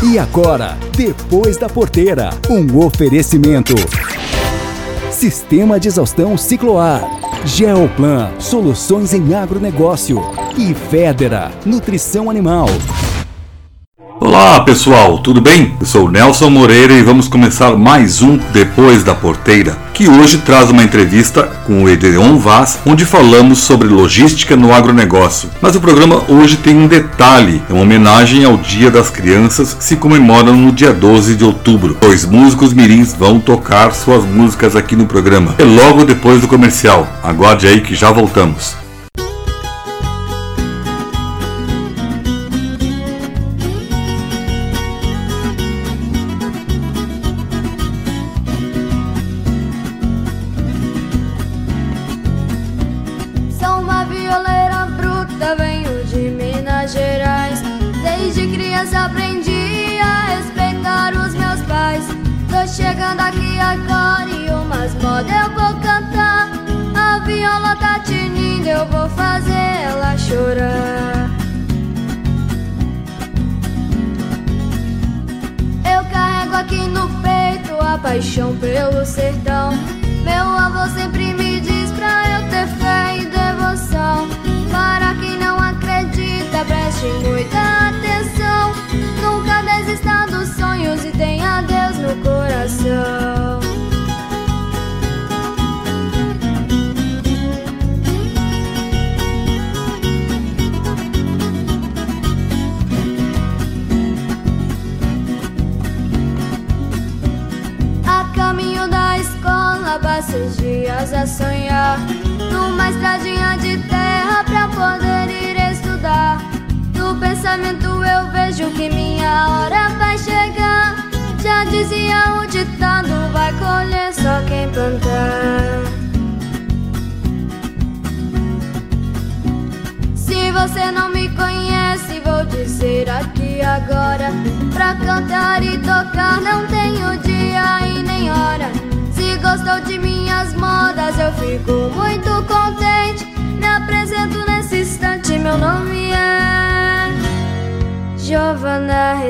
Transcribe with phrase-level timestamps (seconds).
[0.00, 3.74] E agora, depois da porteira, um oferecimento.
[5.10, 7.02] Sistema de exaustão Cicloar.
[7.44, 10.20] Geoplan, soluções em agronegócio.
[10.56, 12.68] E Federa, nutrição animal.
[14.20, 15.76] Olá pessoal, tudo bem?
[15.78, 20.70] Eu sou Nelson Moreira e vamos começar mais um Depois da Porteira, que hoje traz
[20.70, 25.48] uma entrevista com o Edeon Vaz, onde falamos sobre logística no agronegócio.
[25.62, 29.84] Mas o programa hoje tem um detalhe, é uma homenagem ao Dia das Crianças que
[29.84, 31.96] se comemoram no dia 12 de outubro.
[32.00, 35.54] Dois músicos mirins vão tocar suas músicas aqui no programa.
[35.58, 37.06] É logo depois do comercial.
[37.22, 38.87] Aguarde aí que já voltamos.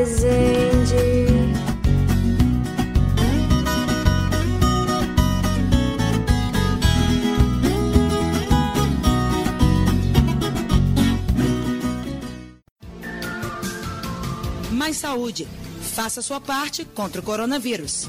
[0.08, 0.96] Rezende.
[14.72, 15.46] Mais saúde.
[15.82, 18.08] Faça sua parte contra o coronavírus.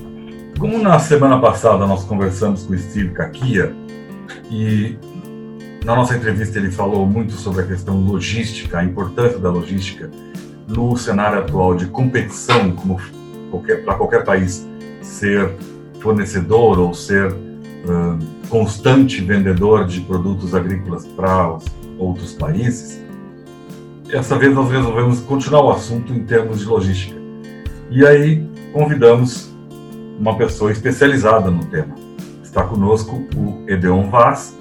[0.61, 3.73] como na semana passada nós conversamos com o Steve Kakia
[4.51, 4.95] e
[5.83, 10.11] na nossa entrevista ele falou muito sobre a questão logística, a importância da logística
[10.67, 12.99] no cenário atual de competição, como
[13.83, 14.63] para qualquer país
[15.01, 15.51] ser
[15.99, 21.65] fornecedor ou ser uh, constante vendedor de produtos agrícolas para os
[21.97, 23.03] outros países.
[24.05, 27.19] Dessa vez nós resolvemos continuar o assunto em termos de logística.
[27.89, 29.50] E aí convidamos
[30.21, 31.95] uma pessoa especializada no tema.
[32.43, 34.55] Está conosco o Edeon Vaz,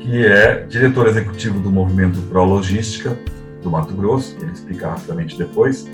[0.00, 3.16] que é diretor executivo do Movimento Pro Logística
[3.62, 5.88] do Mato Grosso, ele explica rapidamente depois,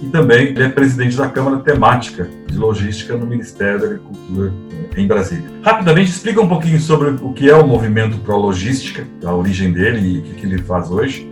[0.00, 4.52] e também ele é presidente da Câmara Temática de Logística no Ministério da Agricultura
[4.94, 5.44] eh, em Brasília.
[5.62, 10.22] Rapidamente, explica um pouquinho sobre o que é o Movimento Pro Logística, a origem dele
[10.24, 11.28] e o que ele faz hoje,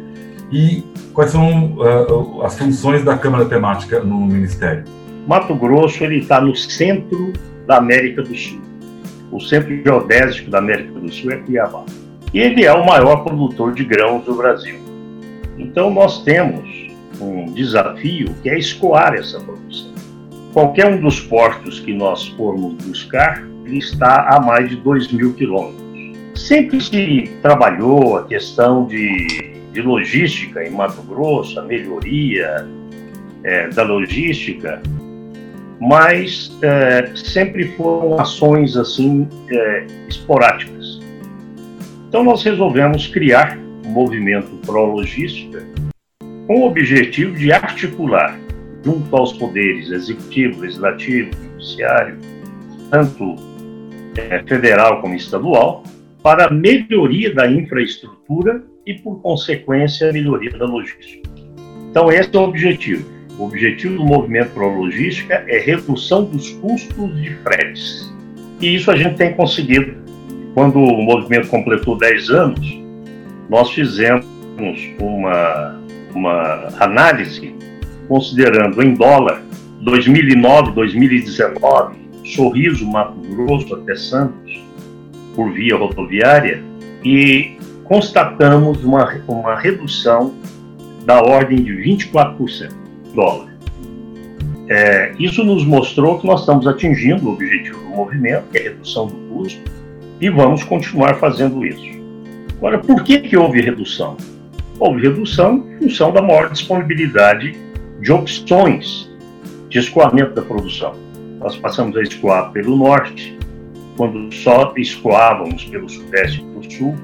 [0.51, 0.83] e
[1.13, 4.85] quais são uh, as funções da Câmara Temática no Ministério.
[5.27, 7.33] Mato Grosso ele está no centro
[7.67, 8.61] da América do Sul.
[9.33, 11.85] O centro geodésico da América do Sul é Cuiabá.
[12.33, 14.79] E ele é o maior produtor de grãos do Brasil.
[15.57, 16.69] Então nós temos
[17.21, 19.93] um desafio que é escoar essa produção.
[20.53, 25.33] Qualquer um dos portos que nós formos buscar, ele está a mais de 2 mil
[25.33, 25.83] quilômetros.
[26.35, 32.69] Sempre se trabalhou a questão de, de logística em Mato Grosso, a melhoria
[33.43, 34.83] é, da logística,
[35.81, 41.01] mas é, sempre foram ações assim é, esporádicas.
[42.09, 45.65] Então nós resolvemos criar um movimento pró-logística
[46.47, 48.39] com o objetivo de articular
[48.85, 52.19] junto aos poderes executivo, legislativo, judiciário,
[52.91, 53.37] tanto
[54.17, 55.83] é, federal como estadual,
[56.23, 61.29] para a melhoria da infraestrutura e, por consequência, a melhoria da logística.
[61.91, 63.14] Então, esse é o objetivo.
[63.39, 68.13] O objetivo do movimento para logística é redução dos custos de fretes.
[68.61, 69.97] E isso a gente tem conseguido.
[70.55, 72.81] Quando o movimento completou 10 anos,
[73.51, 74.25] nós fizemos
[75.01, 75.81] uma,
[76.15, 77.53] uma análise
[78.07, 79.43] considerando em dólar
[79.81, 84.63] 2009, 2019, Sorriso, Mato Grosso até Santos,
[85.35, 86.63] por via rodoviária,
[87.05, 90.35] e constatamos uma, uma redução
[91.05, 92.84] da ordem de 24%
[93.15, 93.55] dólar.
[94.69, 98.65] É, isso nos mostrou que nós estamos atingindo o objetivo do movimento, que é a
[98.71, 99.61] redução do custo,
[100.21, 101.95] e vamos continuar fazendo isso.
[102.57, 104.17] Agora, por que, que houve redução?
[104.79, 107.55] Houve redução em função da maior disponibilidade
[108.01, 109.11] de opções
[109.69, 110.95] de escoamento da produção.
[111.39, 113.37] Nós passamos a escoar pelo norte,
[113.97, 116.97] quando só escoávamos pelo sudeste e pelo sul.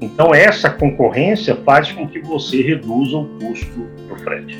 [0.00, 4.58] Então, essa concorrência faz com que você reduza o custo do frete.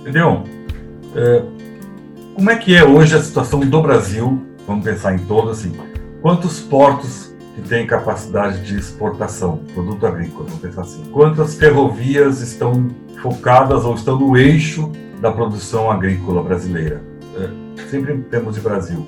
[0.00, 0.44] Entendeu?
[1.14, 1.42] É,
[2.34, 4.40] como é que é hoje a situação do Brasil?
[4.66, 5.72] Vamos pensar em todo assim.
[6.22, 11.04] Quantos portos que têm capacidade de exportação, produto agrícola, vamos pensar assim.
[11.12, 12.88] Quantas ferrovias estão
[13.20, 17.02] focadas ou estão no eixo da produção agrícola brasileira?
[17.36, 19.06] É, sempre em termos de Brasil.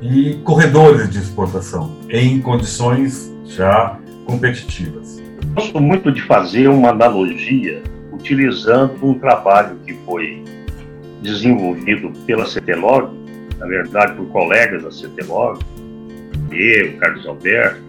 [0.00, 5.20] E corredores de exportação em condições já competitivas.
[5.54, 7.82] Gosto muito de fazer uma analogia
[8.26, 10.42] utilizando um trabalho que foi
[11.22, 13.16] desenvolvido pela CETELOG,
[13.56, 15.60] na verdade por colegas da CETELOG,
[16.50, 17.86] eu, Carlos Alberto,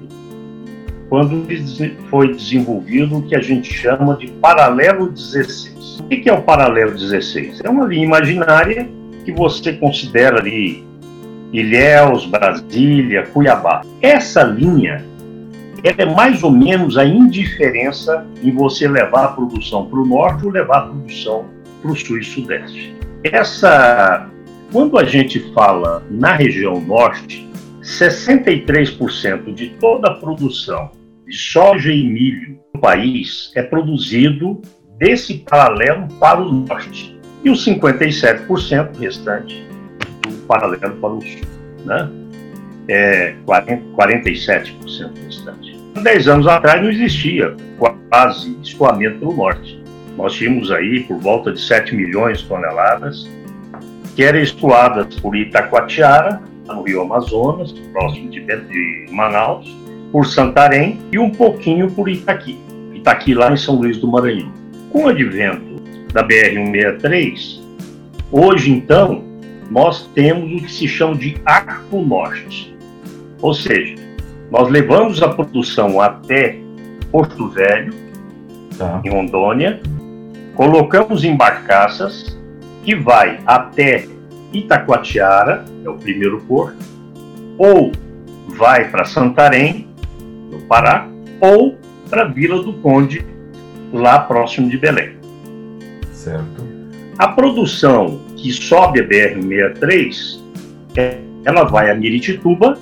[1.10, 1.48] quando
[2.10, 6.02] foi desenvolvido o que a gente chama de paralelo 16.
[6.02, 7.62] O que é o paralelo 16?
[7.64, 8.88] É uma linha imaginária
[9.26, 10.86] que você considera ali
[11.52, 13.82] Ilhéus, Brasília, Cuiabá.
[14.02, 15.04] Essa linha
[15.84, 20.52] é mais ou menos a indiferença em você levar a produção para o norte ou
[20.52, 21.46] levar a produção
[21.82, 22.96] para o sul e sudeste.
[23.24, 24.30] Essa,
[24.72, 27.48] quando a gente fala na região norte,
[27.82, 30.92] 63% de toda a produção
[31.26, 34.62] de soja e milho no país é produzido
[34.98, 39.66] desse paralelo para o norte e os 57% restante
[40.22, 41.42] do paralelo para o sul,
[41.86, 42.10] né?
[42.90, 45.78] É 40, 47% restante.
[45.96, 47.56] Há 10 anos atrás não existia
[48.10, 49.84] quase escoamento para o norte.
[50.18, 53.30] Nós tínhamos aí por volta de 7 milhões de toneladas
[54.16, 59.72] que eram escoadas por Itacoatiara no Rio Amazonas, próximo de, de Manaus,
[60.12, 62.58] por Santarém e um pouquinho por Itaqui.
[62.94, 64.52] Itaqui lá em São Luís do Maranhão.
[64.92, 65.82] Com o advento
[66.14, 67.60] da BR-163,
[68.32, 69.24] hoje então,
[69.70, 72.76] nós temos o que se chama de Arco Norte.
[73.42, 73.96] Ou seja,
[74.52, 76.58] nós levamos a produção até
[77.12, 77.94] Porto Velho,
[78.78, 79.02] tá.
[79.04, 79.80] em Rondônia,
[80.56, 82.38] colocamos em barcaças
[82.84, 84.08] que vai até
[84.54, 86.78] Itacoatiara, é o primeiro porto,
[87.58, 87.92] ou
[88.48, 89.88] vai para Santarém,
[90.52, 91.08] no Pará,
[91.42, 91.78] ou
[92.10, 93.26] para Vila do Conde,
[93.92, 95.18] lá próximo de Belém.
[96.14, 96.66] Certo.
[97.18, 100.40] A produção que sobe a BR-63,
[100.96, 102.78] é, ela vai a Miritituba,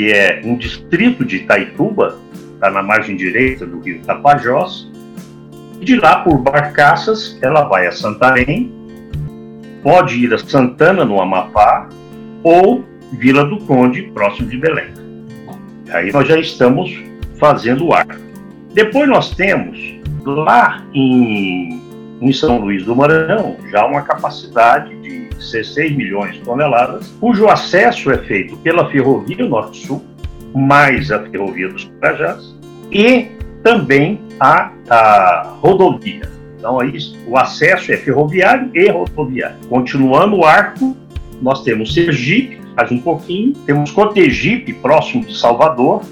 [0.00, 2.18] que é um distrito de Itaituba,
[2.54, 4.90] está na margem direita do rio Tapajós,
[5.78, 8.72] e de lá por barcaças ela vai a Santarém,
[9.82, 11.86] pode ir a Santana, no Amapá,
[12.42, 14.88] ou Vila do Conde, próximo de Belém.
[15.90, 16.98] Aí nós já estamos
[17.38, 18.14] fazendo o arco.
[18.72, 19.78] Depois nós temos,
[20.24, 21.78] lá em,
[22.22, 28.10] em São Luís do Maranhão, já uma capacidade de 16 milhões de toneladas, cujo acesso
[28.10, 30.04] é feito pela Ferrovia Norte-Sul,
[30.54, 32.54] mais a Ferrovia dos Carajás,
[32.92, 33.28] e
[33.62, 36.92] também a, a rodovia então, aí,
[37.26, 39.56] o acesso é ferroviário e rodoviário.
[39.66, 40.94] Continuando o arco,
[41.40, 46.02] nós temos Sergipe, faz um pouquinho, temos Cotegipe, próximo de Salvador,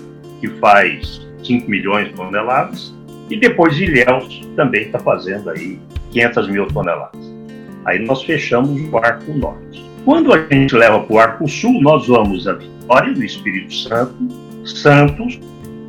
[0.41, 2.95] que faz 5 milhões de toneladas,
[3.29, 5.79] e depois Ilhéus também está fazendo aí
[6.13, 7.38] 500 mil toneladas.
[7.85, 9.85] Aí nós fechamos o Arco Norte.
[10.05, 14.29] Quando a gente leva para o Arco Sul, nós vamos a Vitória, do Espírito Santo,
[14.65, 15.39] Santos,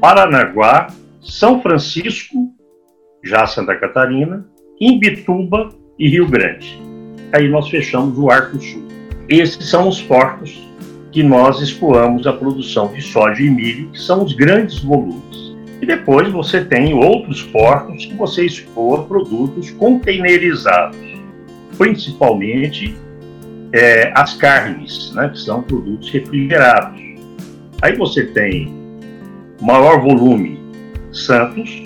[0.01, 0.87] Paranaguá,
[1.21, 2.53] São Francisco,
[3.23, 4.45] já Santa Catarina,
[4.79, 6.79] Imbituba e Rio Grande.
[7.33, 8.87] Aí nós fechamos o Arco Sul.
[9.27, 10.67] Esses são os portos
[11.11, 15.55] que nós escoamos a produção de soja e milho, que são os grandes volumes.
[15.81, 20.99] E depois você tem outros portos que você escoa produtos containerizados,
[21.79, 22.93] principalmente
[23.71, 27.01] é, as carnes, né, que são produtos refrigerados.
[27.81, 28.71] Aí você tem
[29.61, 30.59] maior volume
[31.13, 31.83] Santos,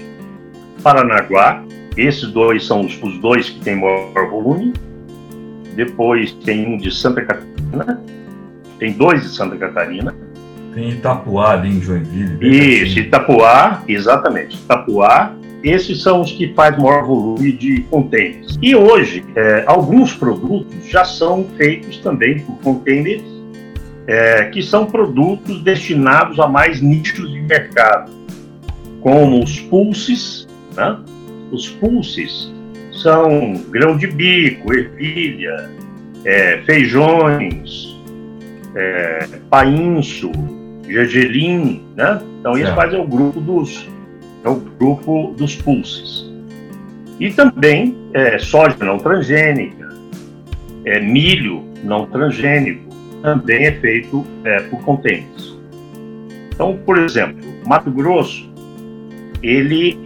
[0.81, 1.63] Paranaguá,
[1.95, 4.73] esses dois são os, os dois que têm maior volume.
[5.75, 8.01] Depois tem um de Santa Catarina,
[8.79, 10.13] tem dois de Santa Catarina.
[10.73, 12.83] Tem Itapuá ali em Joinville.
[12.83, 14.55] Isso, Itapuá, exatamente.
[14.55, 18.57] Itapuá, esses são os que fazem maior volume de contêineres.
[18.61, 23.23] E hoje, é, alguns produtos já são feitos também por contêineres,
[24.05, 28.11] é, que são produtos destinados a mais nichos de mercado,
[28.99, 30.47] como os pulses.
[30.75, 30.99] Né?
[31.51, 32.51] Os pulses
[32.91, 35.69] são grão de bico, ervilha,
[36.25, 37.97] é, feijões,
[38.75, 40.31] é, painço,
[40.87, 42.21] gergelim, né?
[42.39, 43.87] Então isso faz é o grupo dos
[44.43, 46.29] é o grupo dos pulses.
[47.19, 49.89] E também é, soja não transgênica,
[50.85, 55.57] é, milho não transgênico, também é feito é, por contêineres.
[56.53, 58.51] Então, por exemplo, Mato Grosso,
[59.41, 59.97] ele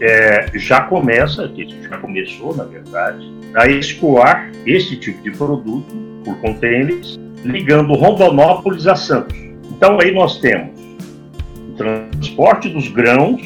[0.00, 1.50] é, já começa,
[1.88, 5.86] já começou, na verdade, a escoar esse tipo de produto
[6.24, 9.38] por contêineres, ligando Rondonópolis a Santos.
[9.70, 10.75] Então, aí nós temos
[11.76, 13.40] transporte dos grãos,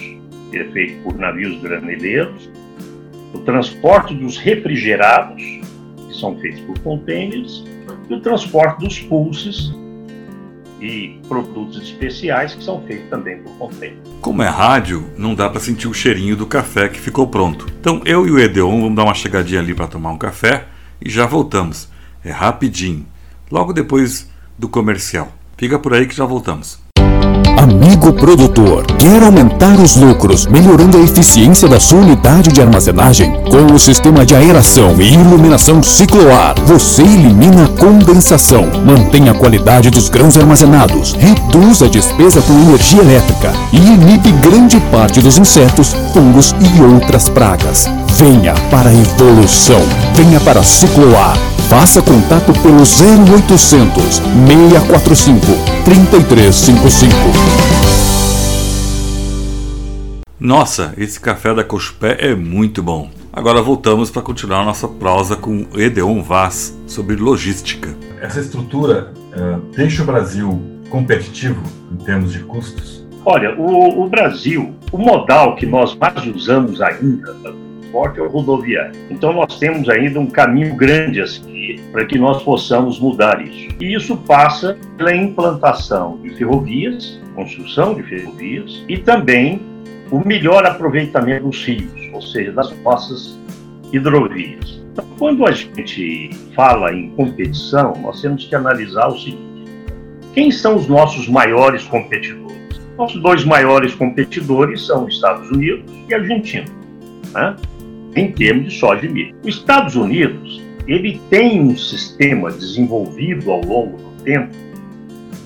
[0.51, 2.51] que é feito por navios graneleiros,
[3.35, 7.65] o transporte dos refrigerados, que são feitos por contêineres,
[8.09, 9.73] e o transporte dos pulses
[10.81, 14.03] e produtos especiais que são feitos também por contêineres.
[14.21, 17.67] Como é rádio, não dá para sentir o cheirinho do café que ficou pronto.
[17.81, 20.67] Então eu e o Edeon vamos dar uma chegadinha ali para tomar um café
[21.01, 21.89] e já voltamos.
[22.25, 23.07] É rapidinho,
[23.51, 25.33] logo depois do comercial.
[25.57, 26.90] Fica por aí que já voltamos.
[27.61, 33.33] Amigo produtor, quer aumentar os lucros melhorando a eficiência da sua unidade de armazenagem?
[33.51, 39.91] Com o sistema de aeração e iluminação cicloar, você elimina a condensação, mantém a qualidade
[39.91, 45.95] dos grãos armazenados, reduz a despesa com energia elétrica e inibe grande parte dos insetos,
[46.15, 47.91] fungos e outras pragas.
[48.17, 49.81] Venha para a evolução.
[50.15, 51.37] Venha para Cicloar.
[51.71, 55.47] Faça contato pelo 0800 645
[55.85, 57.15] 3355.
[60.41, 63.09] Nossa, esse café da Cochupé é muito bom.
[63.33, 67.95] Agora voltamos para continuar nossa prosa com Edeon Vaz sobre logística.
[68.21, 70.61] Essa estrutura uh, deixa o Brasil
[70.91, 71.63] competitivo
[71.93, 73.07] em termos de custos?
[73.25, 77.33] Olha, o, o Brasil, o modal que nós mais usamos ainda
[77.91, 78.93] transporte é rodoviário.
[79.11, 83.69] Então nós temos ainda um caminho grande a seguir para que nós possamos mudar isso.
[83.81, 89.61] E isso passa pela implantação de ferrovias, construção de ferrovias e também
[90.11, 93.39] o melhor aproveitamento dos rios, ou seja, das nossas
[93.93, 94.81] hidrovias.
[94.93, 99.65] Então, quando a gente fala em competição, nós temos que analisar o seguinte:
[100.35, 102.51] quem são os nossos maiores competidores?
[102.99, 106.67] Nossos dois maiores competidores são os Estados Unidos e a Argentina.
[107.33, 107.57] Né?
[108.15, 109.35] Em termos de soja e milho.
[109.43, 114.55] Os Estados Unidos ele tem um sistema desenvolvido ao longo do tempo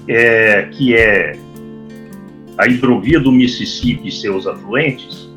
[0.08, 1.36] é, que é
[2.56, 5.28] a hidrovia do Mississippi e seus afluentes.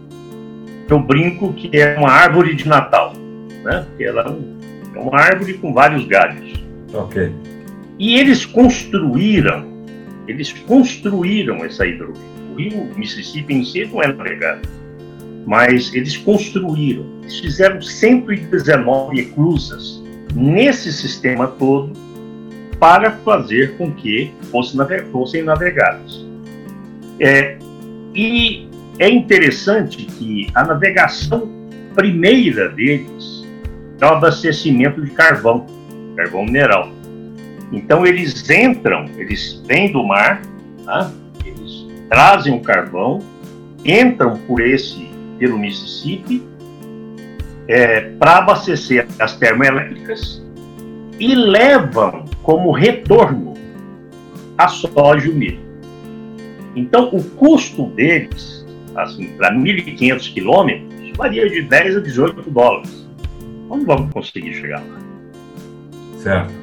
[0.90, 3.14] Eu brinco que é uma árvore de Natal,
[3.64, 3.86] né?
[3.98, 4.38] Que ela
[4.96, 6.54] é, é uma árvore com vários galhos.
[6.94, 7.32] Ok.
[8.00, 9.66] E eles construíram,
[10.28, 12.22] eles construíram essa hidrovia.
[12.54, 14.62] O rio Mississippi em si não é navegado
[15.48, 20.02] mas eles construíram, eles fizeram 119 eclusas
[20.34, 21.92] nesse sistema todo
[22.80, 24.80] para fazer com que fossem,
[25.12, 26.26] fossem navegados.
[27.20, 27.58] É,
[28.16, 31.52] e é interessante que a navegação
[31.94, 33.46] primeira deles
[34.00, 35.66] é o abastecimento de carvão,
[36.16, 36.90] carvão mineral.
[37.74, 40.42] Então eles entram, eles vêm do mar,
[40.86, 41.12] tá?
[41.44, 43.20] eles trazem o carvão,
[43.84, 46.42] entram por esse pelo Mississippi
[47.68, 50.44] é, para abastecer as termoelétricas
[51.20, 53.54] e levam como retorno
[54.58, 55.60] a soja e o milho.
[56.76, 63.08] Então, o custo deles, assim, para 1.500 quilômetros, varia de 10 a 18 dólares.
[63.68, 65.00] Não vamos conseguir chegar lá.
[66.20, 66.54] Certo.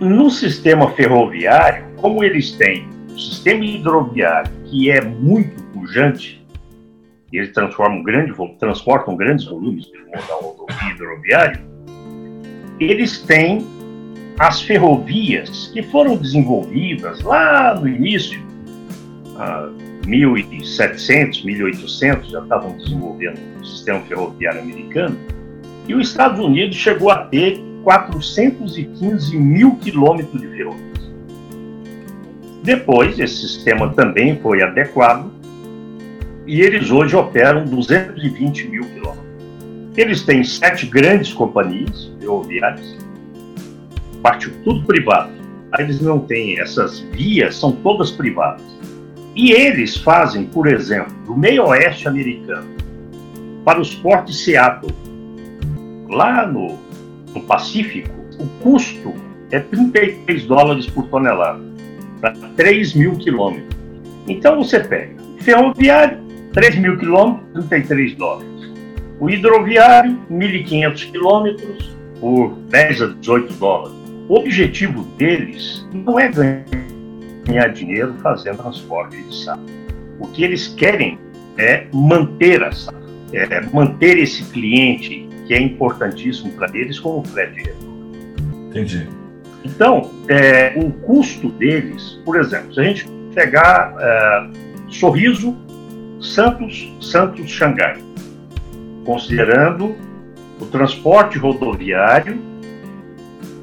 [0.00, 6.45] No sistema ferroviário, como eles têm um sistema hidroviário que é muito pujante,
[7.32, 11.60] eles transformam grande, transportam grandes volumes pelo modal hidroviário,
[12.78, 13.66] eles têm
[14.38, 18.40] as ferrovias que foram desenvolvidas lá no início,
[19.36, 19.70] ah,
[20.06, 25.18] 1700, 1800, já estavam desenvolvendo o sistema ferroviário americano,
[25.88, 30.86] e os Estados Unidos chegou a ter 415 mil quilômetros de ferrovias.
[32.62, 35.35] Depois, esse sistema também foi adequado
[36.46, 39.26] e eles hoje operam 220 mil quilômetros.
[39.96, 42.96] Eles têm sete grandes companhias ferroviárias,
[44.22, 45.32] parte tudo privado.
[45.78, 48.64] Eles não têm essas vias, são todas privadas.
[49.34, 52.76] E eles fazem, por exemplo, do meio oeste americano
[53.64, 54.94] para os portos Seattle,
[56.08, 56.78] lá no,
[57.34, 59.12] no Pacífico, o custo
[59.50, 61.60] é 33 dólares por tonelada,
[62.20, 63.76] para 3 mil quilômetros.
[64.28, 66.25] Então você pega ferroviário,
[66.56, 68.50] 3 mil quilômetros, 33 dólares.
[69.20, 73.96] O hidroviário, 1.500 quilômetros, por 10 a 18 dólares.
[74.26, 79.62] O objetivo deles não é ganhar dinheiro fazendo transporte de safra.
[80.18, 81.18] O que eles querem
[81.58, 83.02] é manter a safra,
[83.34, 88.12] é manter esse cliente que é importantíssimo para eles como frete retorno.
[88.70, 89.06] Entendi.
[89.62, 95.65] Então, é, o custo deles, por exemplo, se a gente pegar é, Sorriso,
[96.20, 97.98] Santos, Santos, Xangai,
[99.04, 99.94] considerando
[100.60, 102.38] o transporte rodoviário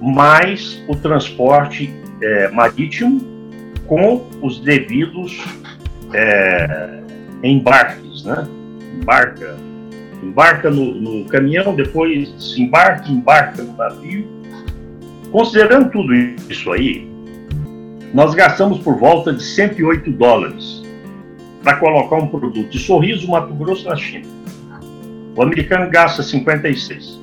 [0.02, 3.22] mais o transporte é, marítimo
[3.88, 5.42] com os devidos
[6.14, 7.00] é,
[7.42, 8.48] embarques, né?
[9.02, 9.56] Embarca,
[10.22, 14.28] embarca no, no, caminhão, depois embarca, embarca no navio.
[15.32, 17.10] Considerando tudo isso aí,
[18.14, 20.83] nós gastamos por volta de 108 dólares
[21.64, 24.28] para colocar um produto de Sorriso, Mato Grosso, na China.
[25.36, 27.20] O americano gasta 56.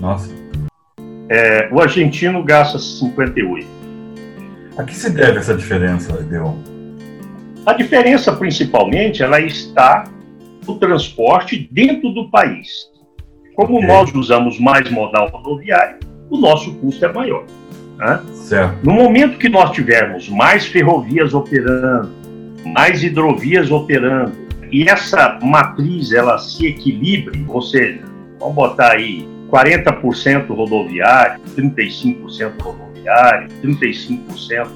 [0.00, 0.32] Nossa.
[1.28, 3.66] É, o argentino gasta 58.
[4.78, 6.54] A que se deve essa diferença, Deon?
[7.66, 10.04] A diferença, principalmente, ela está
[10.66, 12.90] no transporte dentro do país.
[13.54, 13.88] Como okay.
[13.88, 15.98] nós usamos mais modal rodoviário,
[16.30, 17.44] o nosso custo é maior.
[17.96, 18.20] Né?
[18.34, 18.78] Certo.
[18.82, 22.10] No momento que nós tivermos mais ferrovias operando,
[22.64, 24.32] mais hidrovias operando,
[24.70, 28.02] e essa matriz ela se equilibre, ou seja,
[28.38, 34.66] vamos botar aí 40% rodoviário, 35% rodoviário, 35%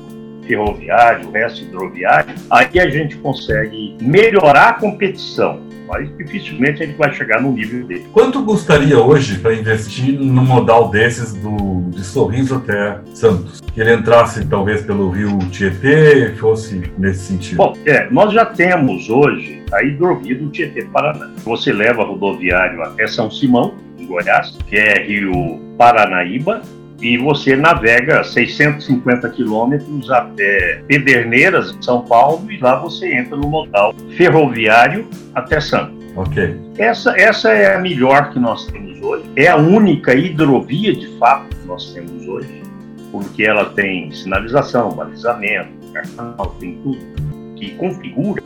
[0.47, 5.68] ferroviário, o resto hidroviário, aí a gente consegue melhorar a competição.
[5.89, 8.07] Mas dificilmente a gente vai chegar no nível dele.
[8.13, 13.61] Quanto custaria hoje para investir num modal desses do, de Sorriso até Santos?
[13.73, 17.57] Que ele entrasse talvez pelo rio Tietê, fosse nesse sentido?
[17.57, 21.31] Bom, é, nós já temos hoje a hidrovia do Tietê-Paraná.
[21.39, 23.75] Você leva rodoviário até São Simão,
[24.07, 26.63] Goiás, que é Rio Paranaíba,
[27.01, 33.95] e você navega 650 quilômetros até Pederneiras, São Paulo, e lá você entra no modal
[34.17, 35.97] ferroviário até Santos.
[36.17, 36.57] Ok.
[36.77, 39.25] Essa, essa é a melhor que nós temos hoje.
[39.37, 42.63] É a única hidrovia, de fato, que nós temos hoje,
[43.13, 46.99] porque ela tem sinalização, balizamento, cartão, tem tudo
[47.57, 48.43] que configura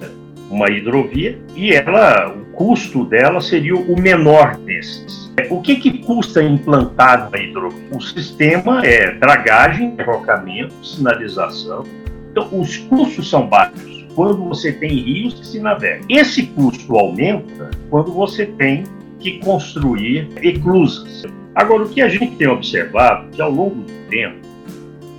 [0.50, 5.32] uma hidrovia e ela, custo dela seria o menor desses.
[5.50, 7.88] O que, que custa implantar a hidrovia?
[7.90, 11.82] O sistema é dragagem, derrocamento, sinalização.
[12.30, 16.06] Então, os custos são baixos quando você tem rios que se navegam.
[16.08, 18.84] Esse custo aumenta quando você tem
[19.18, 21.24] que construir eclusas.
[21.56, 24.38] Agora, o que a gente tem observado é que ao longo do tempo,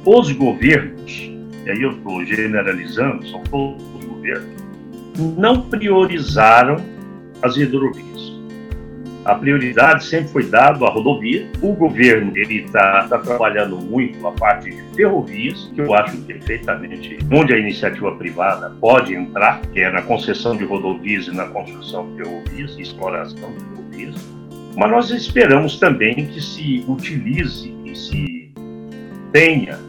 [0.06, 1.30] os governos,
[1.66, 4.64] e aí eu estou generalizando, são todos os governos,
[5.38, 6.93] não priorizaram
[7.44, 8.34] as hidrovias
[9.26, 11.48] a prioridade sempre foi dada à rodovia.
[11.62, 17.20] O governo ele está tá trabalhando muito a parte de ferrovias, que eu acho perfeitamente
[17.32, 22.12] onde a iniciativa privada pode entrar, que é na concessão de rodovias e na construção
[22.12, 24.30] de ferrovias, exploração de ferrovias.
[24.76, 28.52] Mas nós esperamos também que se utilize e se
[29.32, 29.80] tenha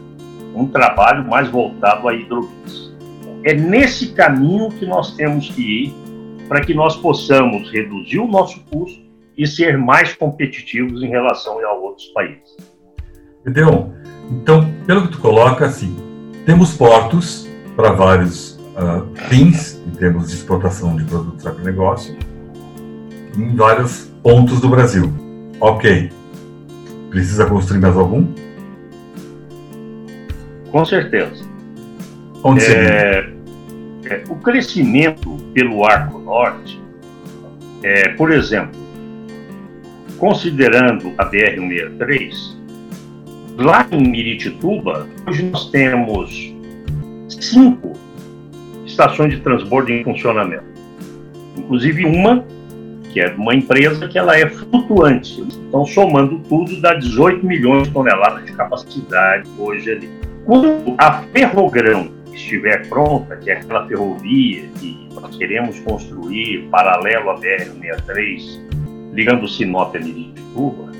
[0.55, 2.95] um trabalho mais voltado a hidrovias.
[3.43, 6.04] É nesse caminho que nós temos que ir
[6.47, 9.03] para que nós possamos reduzir o nosso custo
[9.37, 12.55] e ser mais competitivos em relação a outros países.
[13.41, 13.93] Entendeu?
[14.31, 15.95] Então, pelo que tu coloca, assim,
[16.45, 22.15] temos portos para vários uh, fins, em termos de exportação de produtos agronegócio,
[23.37, 25.11] em vários pontos do Brasil.
[25.59, 26.11] Ok.
[27.09, 28.27] Precisa construir mais algum?
[30.71, 31.43] Com certeza.
[32.43, 33.34] Onde é,
[34.05, 36.81] é, o crescimento pelo Arco Norte,
[37.83, 38.79] é, por exemplo,
[40.17, 42.55] considerando a BR-163,
[43.57, 46.55] lá em Miritituba, hoje nós temos
[47.29, 47.93] cinco
[48.85, 50.63] estações de transbordo em funcionamento.
[51.57, 52.45] Inclusive uma,
[53.11, 55.41] que é uma empresa que ela é flutuante.
[55.41, 60.09] Então, somando tudo, dá 18 milhões de toneladas de capacidade hoje ali.
[60.45, 67.35] Quando a Ferrogrão estiver pronta, que é aquela ferrovia que nós queremos construir paralelo à
[67.39, 70.91] BR-63, ligando Sinop a Miritituba,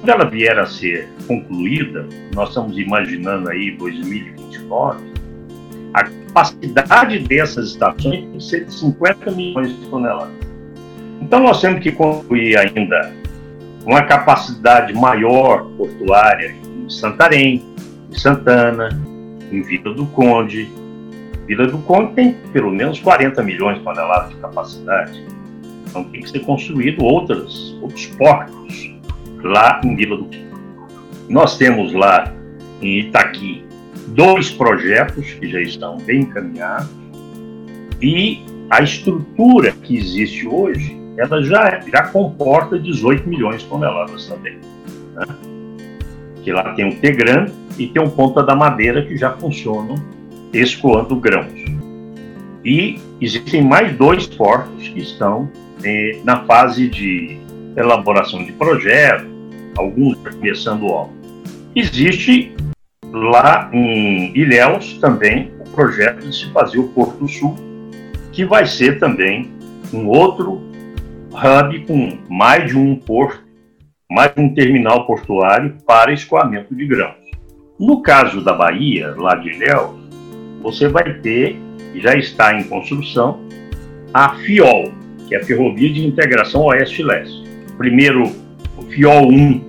[0.00, 5.10] quando ela vier a ser concluída, nós estamos imaginando aí 2029,
[5.92, 10.32] a capacidade dessas estações tem que ser de 50 milhões de toneladas.
[11.20, 13.12] Então nós temos que construir ainda
[13.84, 17.62] uma capacidade maior portuária em Santarém,
[18.10, 18.88] em Santana,
[19.50, 20.68] em Vila do Conde.
[21.46, 25.24] Vila do Conde tem pelo menos 40 milhões de toneladas de capacidade.
[25.88, 28.94] Então tem que ser construído outros, outros portos
[29.42, 30.46] lá em Vila do Conde.
[31.28, 32.32] Nós temos lá
[32.80, 33.64] em Itaqui
[34.08, 36.90] dois projetos que já estão bem encaminhados
[38.02, 44.58] e a estrutura que existe hoje, ela já, já comporta 18 milhões de toneladas também.
[45.14, 45.26] Né?
[46.42, 47.46] Que lá tem um Tegran
[47.80, 49.94] e tem um Ponta da Madeira que já funcionam
[50.52, 51.58] escoando grãos.
[52.62, 55.50] E existem mais dois portos que estão
[55.82, 57.38] eh, na fase de
[57.74, 59.24] elaboração de projeto,
[59.78, 61.14] alguns começando obra.
[61.74, 62.54] Existe
[63.10, 67.56] lá em Ilhéus também o projeto de se fazer o Porto Sul,
[68.30, 69.50] que vai ser também
[69.90, 70.60] um outro
[71.32, 73.42] hub com mais de um porto,
[74.10, 77.19] mais de um terminal portuário para escoamento de grãos.
[77.80, 79.98] No caso da Bahia, lá de Ilhéus,
[80.60, 81.58] você vai ter,
[81.94, 83.40] já está em construção,
[84.12, 84.92] a FIOL,
[85.26, 87.42] que é a Ferrovia de Integração Oeste-Leste.
[87.78, 88.30] Primeiro,
[88.76, 89.64] o FIOL 1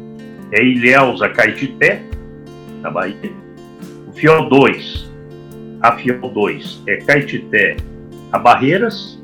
[0.52, 2.04] é Ilhéus a Caetité,
[2.82, 3.32] na Bahia.
[4.10, 5.10] O FIOL 2,
[5.80, 7.78] a FIOL 2 é Caetité
[8.30, 9.24] a Barreiras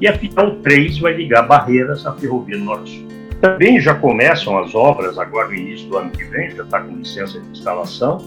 [0.00, 3.07] e a FIOL 3 vai ligar Barreiras à Ferrovia Norte-Sul.
[3.40, 6.96] Também já começam as obras, agora no início do ano que vem, já está com
[6.96, 8.18] licença de instalação,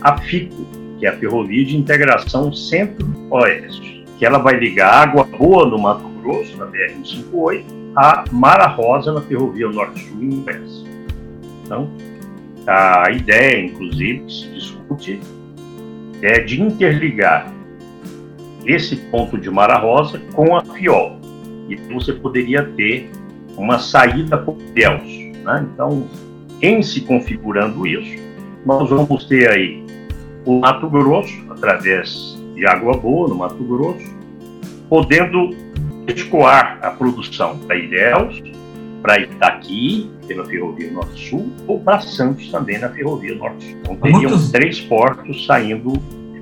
[0.00, 0.66] a FICO,
[0.98, 6.08] que é a Ferrovia de Integração Centro-Oeste, que ela vai ligar Água Boa no Mato
[6.20, 10.84] Grosso, na BR-158, a Mara Rosa na Ferrovia Norte-Sul em Goiás.
[11.64, 11.88] Então,
[12.66, 15.20] a ideia, inclusive, que se discute
[16.20, 17.52] é de interligar
[18.66, 21.18] esse ponto de Mara Rosa com a Fiol.
[21.68, 23.10] E você poderia ter
[23.58, 25.02] uma saída por Deus.
[25.44, 25.66] Né?
[25.72, 26.06] Então,
[26.62, 28.22] em se configurando isso,
[28.64, 29.84] nós vamos ter aí
[30.44, 34.16] o Mato Grosso, através de Água Boa, no Mato Grosso,
[34.88, 35.54] podendo
[36.06, 38.42] escoar a produção para Ilhéus,
[39.02, 43.78] para Itaqui, pela Ferrovia Norte-Sul, ou para Santos também na Ferrovia Norte-Sul.
[43.80, 45.92] Então teriam três portos saindo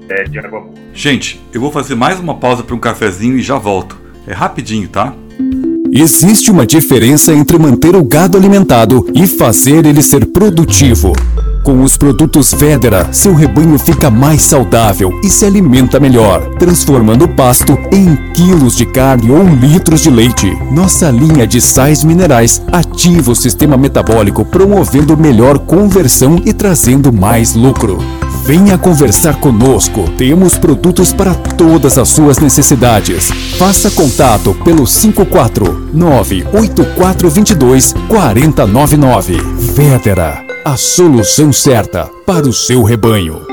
[0.09, 0.74] é, de Água Boa.
[0.94, 4.00] Gente, eu vou fazer mais uma pausa para um cafezinho e já volto.
[4.26, 5.14] É rapidinho, tá?
[5.98, 11.14] Existe uma diferença entre manter o gado alimentado e fazer ele ser produtivo.
[11.64, 17.28] Com os produtos Federa, seu rebanho fica mais saudável e se alimenta melhor, transformando o
[17.28, 20.52] pasto em quilos de carne ou litros de leite.
[20.70, 27.54] Nossa linha de sais minerais ativa o sistema metabólico, promovendo melhor conversão e trazendo mais
[27.54, 27.98] lucro.
[28.46, 30.09] Venha conversar conosco.
[30.16, 33.28] Temos produtos para todas as suas necessidades.
[33.59, 39.38] Faça contato pelo 549 8422 4099.
[39.74, 43.44] Vétera a solução certa para o seu rebanho.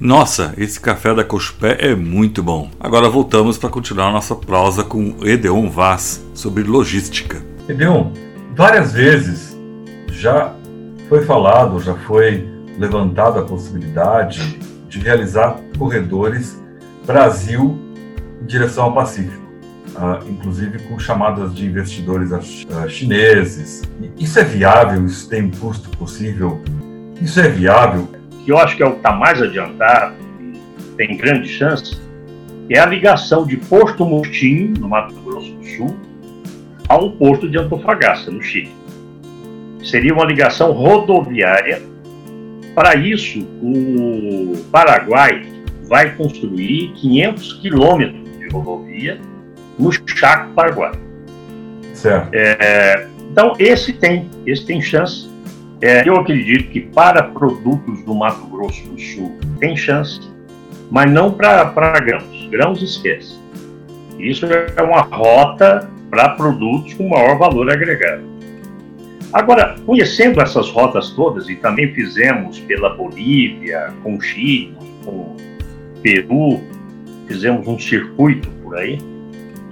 [0.00, 2.70] Nossa, esse café da Cochupé é muito bom.
[2.80, 7.44] Agora voltamos para continuar nossa prosa com Edeon Vaz sobre logística.
[7.68, 8.12] Edeon,
[8.56, 9.54] várias vezes
[10.10, 10.54] já
[11.10, 16.62] foi falado, já foi levantada a possibilidade de realizar corredores
[17.04, 17.78] Brasil
[18.40, 19.48] em direção ao Pacífico
[19.98, 23.82] uh, inclusive com chamadas de investidores uh, chineses.
[24.18, 25.04] Isso é viável?
[25.04, 26.62] Isso tem um custo possível?
[27.20, 28.08] Isso é viável?
[28.44, 30.14] Que eu acho que é o que está mais adiantado,
[30.96, 32.00] tem grande chance,
[32.70, 35.96] é a ligação de Porto Murtinho, no Mato Grosso do Sul,
[36.88, 38.72] ao porto de Antofagasta, no Chile.
[39.82, 41.82] Seria uma ligação rodoviária.
[42.74, 45.46] Para isso, o Paraguai
[45.88, 49.18] vai construir 500 quilômetros de rodovia
[49.78, 50.92] no Chaco Paraguai.
[51.94, 52.28] Certo.
[52.32, 55.28] É, então, esse tem, esse tem chance.
[55.80, 60.20] É, eu acredito que para produtos do Mato Grosso do Sul tem chance,
[60.90, 62.48] mas não para grãos.
[62.50, 63.38] Grãos esquece.
[64.18, 68.37] Isso é uma rota para produtos com maior valor agregado.
[69.32, 75.36] Agora, conhecendo essas rotas todas, e também fizemos pela Bolívia, com Chile, com
[76.02, 76.60] Peru,
[77.26, 78.98] fizemos um circuito por aí,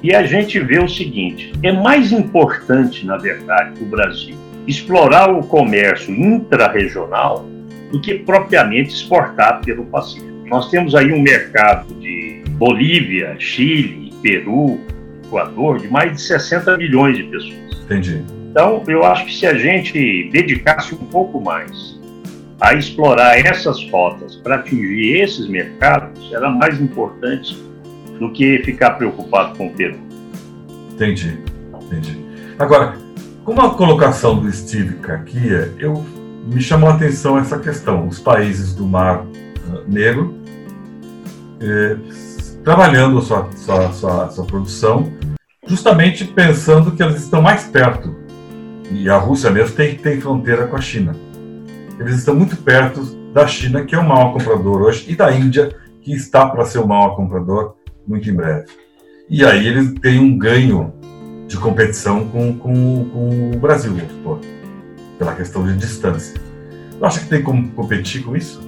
[0.03, 5.43] e a gente vê o seguinte: é mais importante, na verdade, o Brasil explorar o
[5.43, 7.47] comércio intrarregional
[7.91, 10.27] do que propriamente exportar pelo Pacífico.
[10.47, 14.81] Nós temos aí um mercado de Bolívia, Chile, Peru,
[15.25, 17.83] Equador, de mais de 60 milhões de pessoas.
[17.85, 18.36] Entendi.
[18.57, 22.01] Então, eu acho que se a gente dedicasse um pouco mais
[22.59, 27.55] a explorar essas rotas para atingir esses mercados, era mais importante
[28.19, 29.99] do que ficar preocupado com o Peru.
[30.95, 31.39] Entendi,
[31.83, 32.19] entendi.
[32.59, 32.97] Agora,
[33.45, 36.03] com a colocação do Steve Kakia, eu
[36.47, 38.09] me chamou a atenção essa questão.
[38.09, 40.35] Os países do Mar uh, Negro
[41.61, 41.97] eh,
[42.65, 45.13] trabalhando a sua, sua, sua, sua produção,
[45.67, 48.25] justamente pensando que eles estão mais perto.
[48.91, 51.15] E a Rússia mesmo tem, tem fronteira com a China.
[51.99, 55.75] Eles estão muito perto da China, que é o maior comprador hoje, e da Índia,
[56.01, 58.67] que está para ser o maior comprador muito em breve.
[59.29, 60.93] E aí eles têm um ganho
[61.49, 64.41] de competição com, com, com o Brasil, supor,
[65.19, 66.41] pela questão de distância.
[66.91, 68.61] Você acha que tem como competir com isso?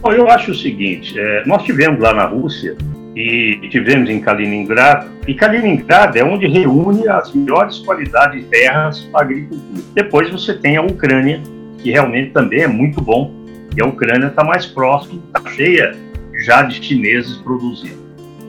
[0.00, 2.76] Bom, eu acho o seguinte: é, nós tivemos lá na Rússia
[3.14, 5.08] e tivemos em Kaliningrado.
[5.26, 9.82] E Kaliningrado é onde reúne as melhores qualidades de terras para agricultura.
[9.94, 11.40] Depois você tem a Ucrânia,
[11.78, 13.32] que realmente também é muito bom.
[13.76, 15.96] E a Ucrânia está mais próxima, está cheia
[16.44, 18.02] já de chineses produzindo.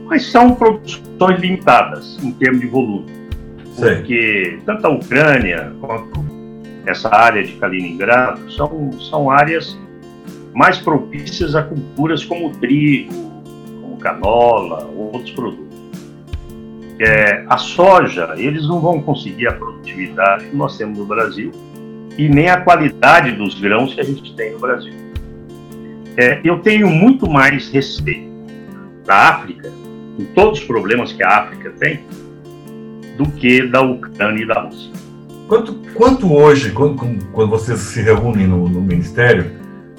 [0.06, 3.06] Mas são produções limitadas em termos de volume.
[3.73, 3.95] Sei.
[3.95, 6.23] Porque tanto a Ucrânia quanto
[6.86, 9.78] essa área de Kaliningrado são, são áreas
[10.54, 13.35] mais propícias a culturas como o trigo,
[14.06, 15.65] canola, outros produtos.
[17.00, 21.52] É, a soja, eles não vão conseguir a produtividade que nós temos no Brasil
[22.15, 24.94] e nem a qualidade dos grãos que a gente tem no Brasil.
[26.15, 28.30] É, eu tenho muito mais respeito
[29.06, 29.72] da África,
[30.15, 32.06] com todos os problemas que a África tem,
[33.18, 34.91] do que da Ucrânia e da Rússia.
[35.48, 36.96] Quanto, quanto hoje, quando,
[37.32, 39.52] quando vocês se reúnem no, no Ministério,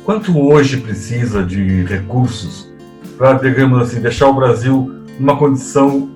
[0.05, 2.75] quanto hoje precisa de recursos
[3.17, 6.11] para, digamos assim, deixar o Brasil numa condição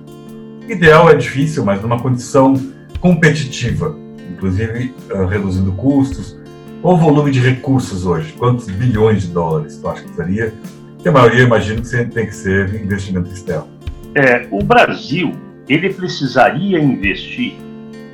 [0.67, 2.53] ideal é difícil, mas numa condição
[2.99, 3.97] competitiva,
[4.31, 6.39] inclusive uh, reduzindo custos.
[6.81, 8.33] Qual o volume de recursos hoje?
[8.33, 10.53] Quantos bilhões de dólares tu acha que seria?
[11.01, 13.67] Que a maioria, imagino, que tem que ser investimento externo.
[14.15, 15.33] É, o Brasil
[15.67, 17.55] ele precisaria investir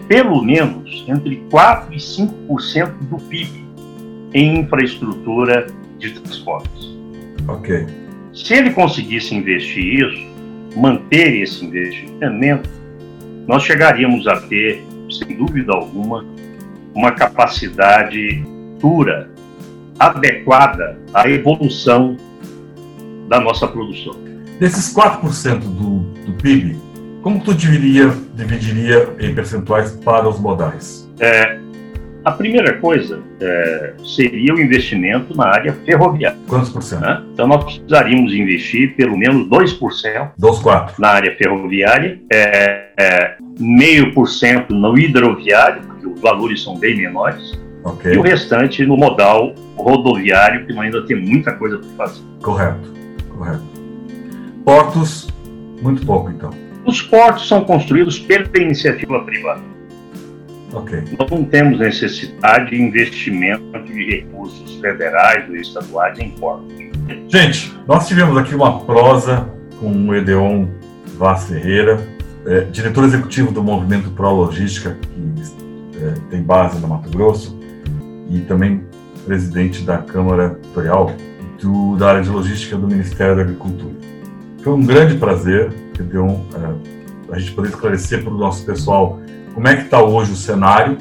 [0.08, 3.66] pelo menos entre 4% e 5% do PIB
[4.34, 6.98] em infraestrutura de transportes.
[7.48, 7.86] Ok.
[8.44, 10.28] Se ele conseguisse investir isso,
[10.76, 12.70] manter esse investimento,
[13.48, 16.24] nós chegaríamos a ter, sem dúvida alguma,
[16.94, 18.44] uma capacidade
[18.80, 19.30] dura,
[20.00, 22.16] adequada à evolução
[23.28, 24.16] da nossa produção.
[24.60, 26.78] Desses 4% do, do PIB,
[27.24, 31.10] como tu dividiria, dividiria em percentuais para os modais?
[31.20, 31.57] É,
[32.28, 36.38] a primeira coisa é, seria o investimento na área ferroviária.
[36.46, 37.00] Quantos por cento?
[37.00, 37.24] Né?
[37.34, 40.94] Então, nós precisaríamos investir pelo menos 2% Dos quatro.
[41.00, 46.98] na área ferroviária, é, é, meio por cento no hidroviário, porque os valores são bem
[46.98, 48.14] menores, Ok.
[48.14, 52.22] e o restante no modal rodoviário, que ainda tem muita coisa para fazer.
[52.42, 52.94] Correto.
[53.30, 53.64] Correto.
[54.66, 55.30] Portos,
[55.82, 56.50] muito pouco, então.
[56.84, 59.77] Os portos são construídos pela iniciativa privada.
[60.74, 61.04] Ok.
[61.18, 66.68] Nós não temos necessidade de investimento de recursos federais ou estaduais em portos.
[67.30, 69.48] Gente, nós tivemos aqui uma prosa
[69.80, 70.68] com o Edeon
[71.18, 72.00] Vaz Ferreira,
[72.46, 77.58] é, diretor executivo do Movimento Pro Logística, que é, tem base no Mato Grosso,
[78.30, 78.84] e também
[79.26, 81.12] presidente da Câmara Editorial
[81.62, 83.94] do, da área de logística do Ministério da Agricultura.
[84.64, 89.20] Foi um grande prazer, Edeon, é, a gente poder esclarecer para o nosso pessoal
[89.58, 91.00] como é que está hoje o cenário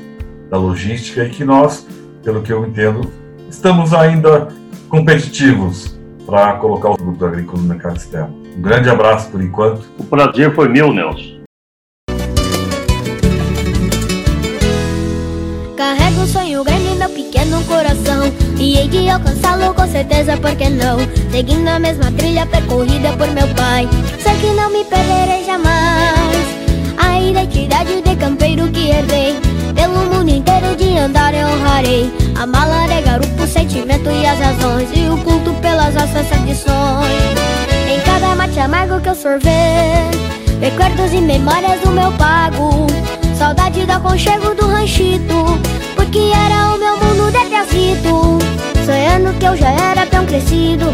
[0.49, 1.87] da logística e que nós,
[2.25, 3.13] pelo que eu entendo,
[3.51, 4.49] estamos ainda
[4.89, 8.35] competitivos para colocar o produto agrícola no mercado externo.
[8.57, 9.87] Um grande abraço por enquanto.
[9.99, 11.43] O prazer foi meu, Nelson.
[15.77, 20.71] Carrego um sonho grande no pequeno coração E hei de alcançá-lo com certeza, por que
[20.71, 20.97] não?
[21.31, 23.87] Seguindo a mesma trilha percorrida por meu pai
[24.19, 26.56] Sei que não me perderei jamais
[26.99, 29.41] A identidade de campeiro que herdei.
[29.75, 32.13] Pelo mundo inteiro de andar eu honrarei.
[32.39, 34.89] A mala de garupa, o sentimento e as razões.
[34.95, 37.37] E o culto pelas nossas tradições.
[37.89, 40.11] Em cada mate amargo que eu sorver.
[40.61, 42.87] Recuerdos e memórias do meu pago.
[43.39, 45.59] Saudade do aconchego do ranchito.
[45.95, 48.39] Porque era o meu mundo de piazito.
[48.85, 50.87] Sonhando que eu já era tão crescido.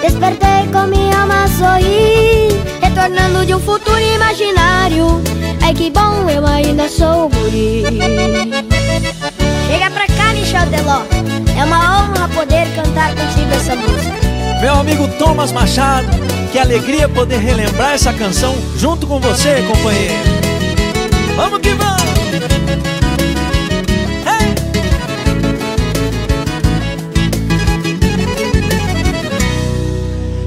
[0.00, 5.22] Despertei com minha alma sorrir Retornando de um futuro imaginário
[5.64, 7.84] Ai que bom, eu ainda sou guri.
[9.66, 11.00] Chega pra cá, Michel Deló
[11.58, 14.60] É uma honra poder cantar contigo essa música.
[14.60, 16.06] Meu amigo Thomas Machado
[16.52, 20.14] Que alegria poder relembrar essa canção junto com você, companheiro.
[21.34, 21.83] Vamos que vamos!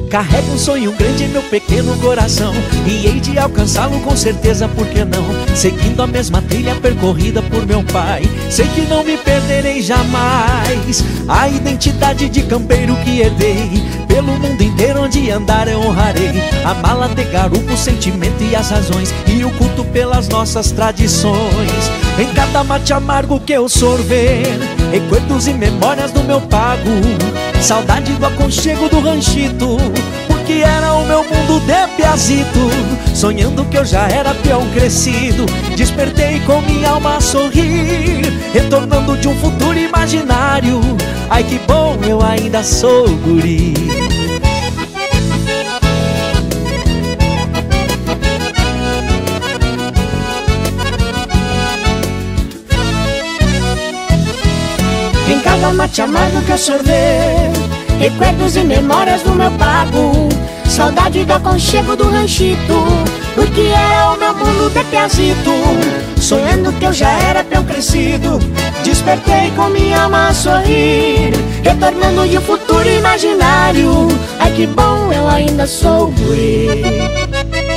[0.10, 2.54] Carrego um sonho grande em meu pequeno coração
[2.86, 5.26] E hei de alcançá-lo com certeza, por que não?
[5.54, 11.50] Seguindo a mesma trilha percorrida por meu pai Sei que não me perderei jamais A
[11.50, 17.26] identidade de campeiro que herdei Pelo mundo inteiro onde andar eu honrarei A mala de
[17.26, 22.93] garupa, o sentimento e as razões E o culto pelas nossas tradições Em cada mate
[22.93, 24.58] amargo que eu sorver
[24.89, 26.91] Recuerdos e memórias do meu pago
[27.62, 29.78] Saudade do aconchego do ranchito
[30.28, 32.70] Porque era o meu mundo de piazito.
[33.13, 38.22] Sonhando que eu já era peão crescido Despertei com minha alma a sorrir
[38.54, 40.80] Retornando de um futuro imaginário.
[41.30, 44.07] Ai que bom, eu ainda sou guri
[55.29, 57.51] Em cada mate amargo que eu sorver
[57.99, 60.29] Recuerdos e memórias do meu pago
[60.65, 62.85] Saudade do aconchego do ranchito
[63.35, 65.51] Do que era o meu mundo de piazito.
[66.19, 68.39] Sonhando que eu já era tão crescido
[68.83, 74.07] Despertei com minha alma a sorrir Retornando de um futuro imaginário.
[74.39, 77.76] Ai que bom, eu ainda sou guri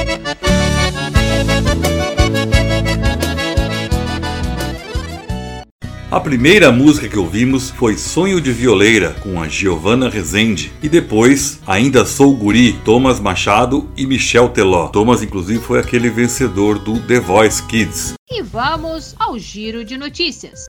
[6.10, 11.60] A primeira música que ouvimos foi Sonho de Violeira, com a Giovanna Rezende, e depois
[11.64, 14.88] Ainda Sou Guri, Thomas Machado e Michel Teló.
[14.88, 18.14] Thomas, inclusive, foi aquele vencedor do The Voice Kids.
[18.28, 20.64] E vamos ao giro de notícias.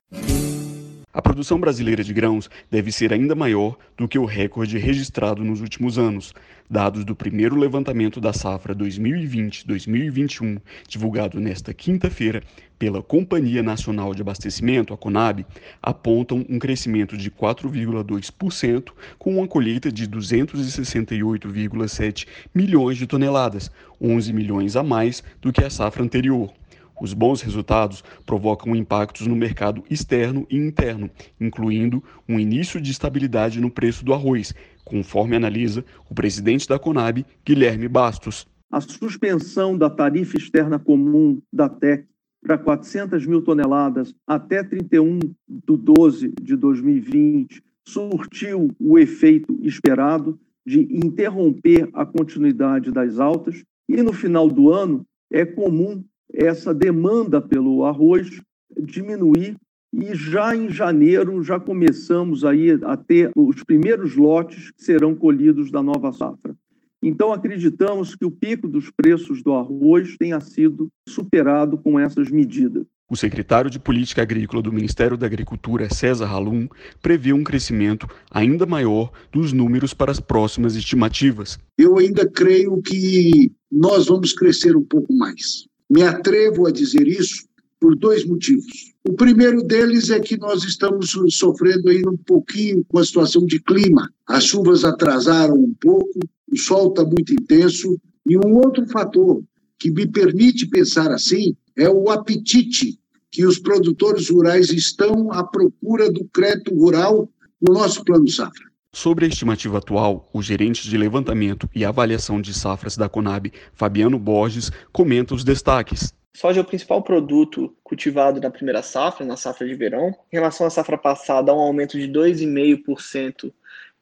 [1.13, 5.59] A produção brasileira de grãos deve ser ainda maior do que o recorde registrado nos
[5.59, 6.33] últimos anos.
[6.69, 12.41] Dados do primeiro levantamento da safra 2020-2021, divulgado nesta quinta-feira
[12.79, 15.45] pela Companhia Nacional de Abastecimento, a Conab,
[15.83, 23.69] apontam um crescimento de 4,2%, com uma colheita de 268,7 milhões de toneladas,
[23.99, 26.53] 11 milhões a mais do que a safra anterior.
[27.01, 31.09] Os bons resultados provocam impactos no mercado externo e interno,
[31.39, 34.53] incluindo um início de estabilidade no preço do arroz,
[34.85, 38.47] conforme analisa o presidente da Conab, Guilherme Bastos.
[38.71, 42.05] A suspensão da tarifa externa comum da TEC
[42.39, 50.81] para 400 mil toneladas até 31 de 12 de 2020 surtiu o efeito esperado de
[50.95, 57.85] interromper a continuidade das altas e no final do ano é comum essa demanda pelo
[57.85, 58.41] arroz
[58.77, 59.55] diminuir
[59.93, 65.69] e já em janeiro já começamos aí a ter os primeiros lotes que serão colhidos
[65.69, 66.55] da nova safra.
[67.03, 72.85] Então acreditamos que o pico dos preços do arroz tenha sido superado com essas medidas.
[73.09, 76.69] O secretário de Política Agrícola do Ministério da Agricultura, César Halum,
[77.01, 81.59] prevê um crescimento ainda maior dos números para as próximas estimativas.
[81.77, 85.67] Eu ainda creio que nós vamos crescer um pouco mais.
[85.91, 87.45] Me atrevo a dizer isso
[87.77, 88.93] por dois motivos.
[89.05, 93.59] O primeiro deles é que nós estamos sofrendo aí um pouquinho com a situação de
[93.59, 94.09] clima.
[94.25, 96.17] As chuvas atrasaram um pouco,
[96.49, 97.99] o sol está muito intenso.
[98.25, 99.43] E um outro fator
[99.77, 102.97] que me permite pensar assim é o apetite
[103.29, 108.70] que os produtores rurais estão à procura do crédito rural no nosso plano safra.
[108.93, 114.19] Sobre a estimativa atual, o gerente de levantamento e avaliação de safras da Conab, Fabiano
[114.19, 116.13] Borges, comenta os destaques.
[116.35, 120.09] Soja é o principal produto cultivado na primeira safra, na safra de verão.
[120.31, 123.53] Em relação à safra passada, há um aumento de 2,5%,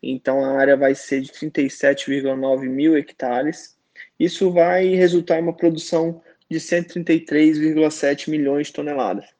[0.01, 3.77] então a área vai ser de 37,9 mil hectares.
[4.19, 6.19] Isso vai resultar em uma produção
[6.49, 9.38] de 133,7 milhões de toneladas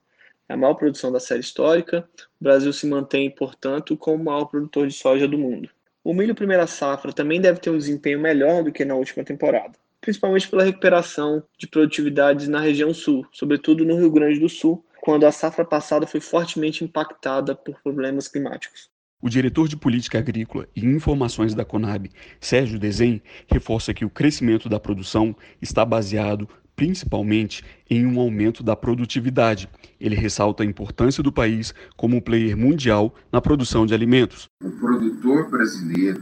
[0.49, 2.09] é a maior produção da série histórica.
[2.41, 5.69] O Brasil se mantém, portanto, como o maior produtor de soja do mundo.
[6.03, 9.73] O milho primeira safra também deve ter um desempenho melhor do que na última temporada,
[10.01, 15.25] principalmente pela recuperação de produtividades na região sul, sobretudo no Rio Grande do Sul, quando
[15.25, 18.89] a safra passada foi fortemente impactada por problemas climáticos.
[19.21, 24.69] O diretor de Política Agrícola e Informações da Conab, Sérgio Desen, reforça que o crescimento
[24.69, 26.47] da produção está baseado
[26.79, 29.67] principalmente em um aumento da produtividade.
[29.99, 34.47] Ele ressalta a importância do país como um player mundial na produção de alimentos.
[34.63, 36.21] O produtor brasileiro,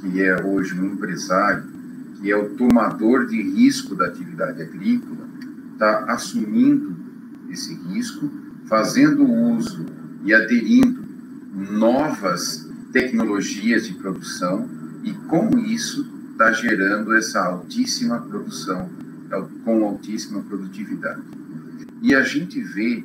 [0.00, 1.64] que é hoje um empresário,
[2.20, 5.28] que é o tomador de risco da atividade agrícola,
[5.72, 6.94] está assumindo
[7.50, 8.30] esse risco,
[8.68, 9.86] fazendo uso
[10.24, 11.04] e aderindo
[11.52, 14.70] novas tecnologias de produção
[15.02, 18.88] e com isso está gerando essa altíssima produção
[19.64, 21.22] com altíssima produtividade.
[22.02, 23.04] E a gente vê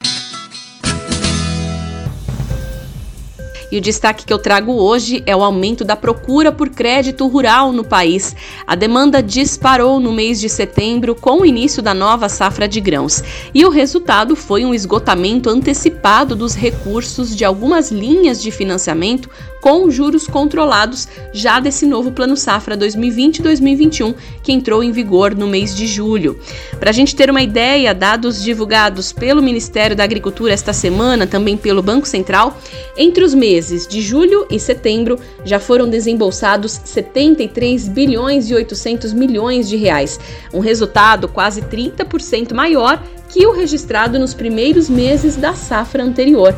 [3.73, 7.71] E o destaque que eu trago hoje é o aumento da procura por crédito rural
[7.71, 8.35] no país.
[8.67, 13.23] A demanda disparou no mês de setembro com o início da nova safra de grãos.
[13.51, 19.27] E o resultado foi um esgotamento antecipado dos recursos de algumas linhas de financiamento
[19.59, 24.13] com juros controlados já desse novo Plano Safra 2020-2021,
[24.43, 26.37] que entrou em vigor no mês de julho.
[26.81, 31.55] Para a gente ter uma ideia, dados divulgados pelo Ministério da Agricultura esta semana, também
[31.55, 32.57] pelo Banco Central,
[32.97, 39.69] entre os meses de julho e setembro já foram desembolsados 73 bilhões e 800 milhões
[39.69, 40.19] de reais,
[40.53, 46.55] um resultado quase 30% maior que o registrado nos primeiros meses da safra anterior.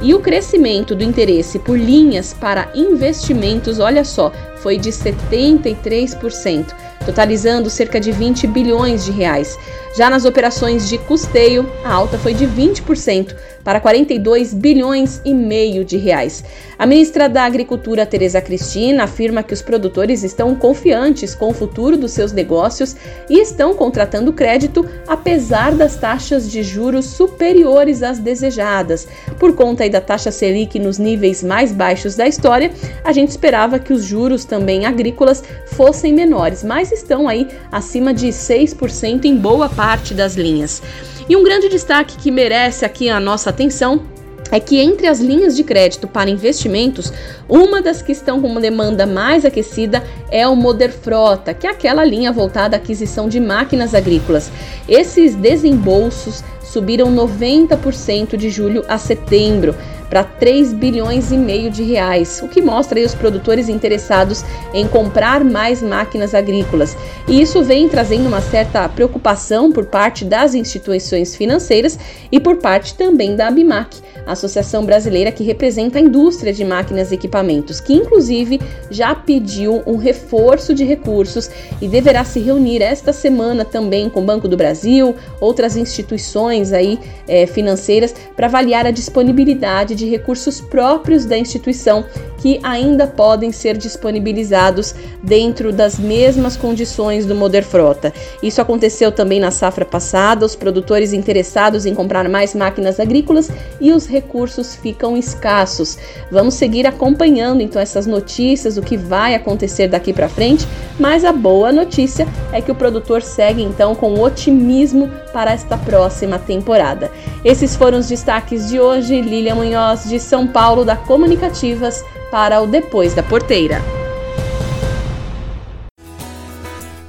[0.00, 6.66] E o crescimento do interesse por linhas para investimentos, olha só, foi de 73%,
[7.04, 9.58] totalizando cerca de 20 bilhões de reais.
[9.96, 13.34] Já nas operações de custeio, a alta foi de 20%,
[13.68, 16.42] para 42 bilhões e meio de reais.
[16.78, 21.96] A ministra da Agricultura, Tereza Cristina, afirma que os produtores estão confiantes com o futuro
[21.96, 22.96] dos seus negócios
[23.28, 29.08] e estão contratando crédito apesar das taxas de juros superiores às desejadas.
[29.38, 32.70] Por conta da taxa Selic nos níveis mais baixos da história,
[33.04, 38.28] a gente esperava que os juros também agrícolas fossem menores, mas estão aí acima de
[38.28, 40.82] 6% em boa parte das linhas.
[41.28, 44.02] E um grande destaque que merece aqui a nossa atenção
[44.50, 47.12] é que entre as linhas de crédito para investimentos,
[47.48, 50.02] uma das que estão com uma demanda mais aquecida
[50.32, 54.50] é o Moder Frota, que é aquela linha voltada à aquisição de máquinas agrícolas.
[54.88, 59.76] Esses desembolsos subiram 90% de julho a setembro
[60.08, 65.44] para 3 bilhões e meio de reais, o que mostra os produtores interessados em comprar
[65.44, 66.96] mais máquinas agrícolas.
[67.26, 71.98] E isso vem trazendo uma certa preocupação por parte das instituições financeiras
[72.32, 73.96] e por parte também da Abimac,
[74.26, 79.82] a associação brasileira que representa a indústria de máquinas e equipamentos, que inclusive já pediu
[79.86, 81.50] um reforço de recursos
[81.80, 86.98] e deverá se reunir esta semana também com o Banco do Brasil, outras instituições aí
[87.26, 92.06] é, financeiras para avaliar a disponibilidade de recursos próprios da instituição
[92.38, 98.12] que ainda podem ser disponibilizados dentro das mesmas condições do Moder Frota.
[98.42, 103.92] Isso aconteceu também na safra passada, os produtores interessados em comprar mais máquinas agrícolas e
[103.92, 105.98] os recursos ficam escassos.
[106.30, 110.66] Vamos seguir acompanhando então essas notícias, o que vai acontecer daqui para frente,
[110.98, 116.38] mas a boa notícia é que o produtor segue então com otimismo para esta próxima
[116.38, 117.10] temporada.
[117.44, 119.20] Esses foram os destaques de hoje.
[119.20, 123.82] Lília Munhoz de São Paulo da Comunicativas para o Depois da Porteira.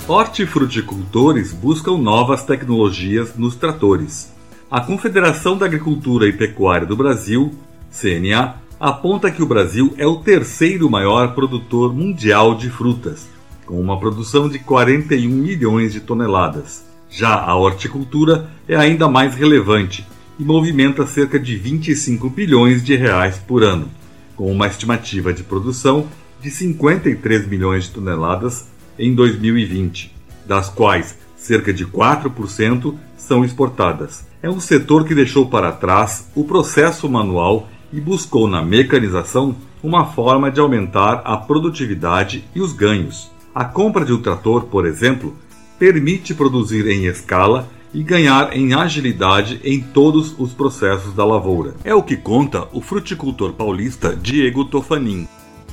[0.08, 4.34] Hortifruticultores buscam novas tecnologias nos tratores.
[4.72, 7.54] A Confederação da Agricultura e Pecuária do Brasil,
[7.92, 13.28] CNA, aponta que o Brasil é o terceiro maior produtor mundial de frutas,
[13.66, 16.86] com uma produção de 41 milhões de toneladas.
[17.10, 20.08] Já a horticultura é ainda mais relevante
[20.40, 23.99] e movimenta cerca de 25 bilhões de reais por ano
[24.40, 26.08] com uma estimativa de produção
[26.42, 30.16] de 53 milhões de toneladas em 2020,
[30.48, 34.26] das quais cerca de 4% são exportadas.
[34.42, 40.06] é um setor que deixou para trás o processo manual e buscou na mecanização uma
[40.06, 43.30] forma de aumentar a produtividade e os ganhos.
[43.54, 45.36] A compra de um trator, por exemplo,
[45.78, 51.76] permite produzir em escala e ganhar em agilidade em todos os processos da lavoura.
[51.84, 55.28] É o que conta o fruticultor paulista Diego Tofanin.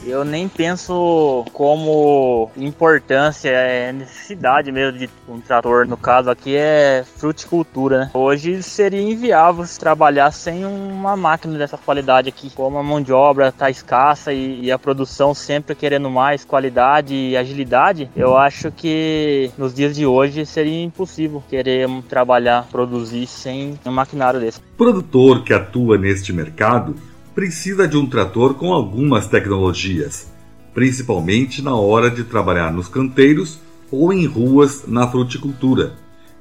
[0.07, 5.85] Eu nem penso como importância, é necessidade mesmo de um trator.
[5.85, 8.11] No caso aqui é fruticultura, né?
[8.15, 12.51] Hoje seria inviável trabalhar sem uma máquina dessa qualidade aqui.
[12.55, 17.13] Como a mão de obra está escassa e, e, a produção sempre querendo mais qualidade
[17.13, 23.77] e agilidade, eu acho que nos dias de hoje seria impossível querer trabalhar, produzir sem
[23.85, 24.61] um maquinário desse.
[24.77, 26.95] Produtor que atua neste mercado
[27.37, 30.33] precisa de um trator com algumas tecnologias,
[30.73, 33.61] principalmente na hora de trabalhar nos canteiros
[33.91, 35.93] ou em ruas na fruticultura,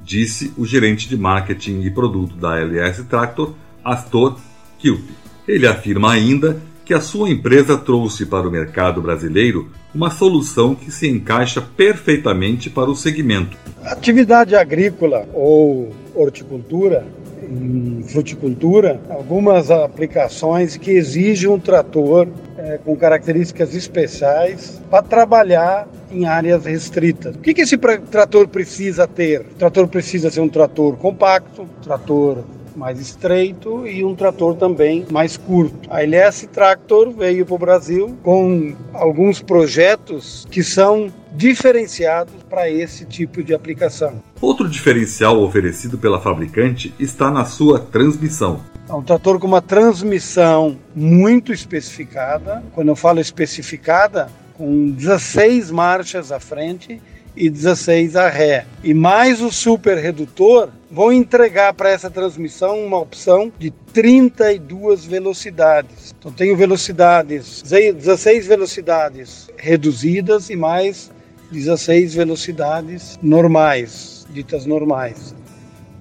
[0.01, 4.39] disse o gerente de marketing e produto da LS Tractor, Astor
[4.79, 5.05] Kilp.
[5.45, 10.91] Ele afirma ainda que a sua empresa trouxe para o mercado brasileiro uma solução que
[10.91, 13.57] se encaixa perfeitamente para o segmento.
[13.83, 17.05] Atividade agrícola ou horticultura
[17.41, 22.27] em fruticultura algumas aplicações que exigem um trator
[22.57, 27.35] é, com características especiais para trabalhar em áreas restritas.
[27.35, 29.41] O que, que esse trator precisa ter?
[29.41, 32.43] O trator precisa ser um trator compacto, trator
[32.75, 35.89] mais estreito e um trator também mais curto.
[35.89, 43.05] A LS Tractor veio para o Brasil com alguns projetos que são diferenciados para esse
[43.05, 44.21] tipo de aplicação.
[44.39, 48.61] Outro diferencial oferecido pela fabricante está na sua transmissão.
[48.87, 52.63] É um trator com uma transmissão muito especificada.
[52.73, 57.01] Quando eu falo especificada, com 16 marchas à frente
[57.35, 58.65] e 16 a ré.
[58.83, 66.13] E mais o super redutor vão entregar para essa transmissão uma opção de 32 velocidades.
[66.17, 71.11] Então tenho velocidades, 16 velocidades reduzidas e mais
[71.51, 75.35] 16 velocidades normais, ditas normais.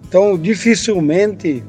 [0.07, 1.65] Então dificilmente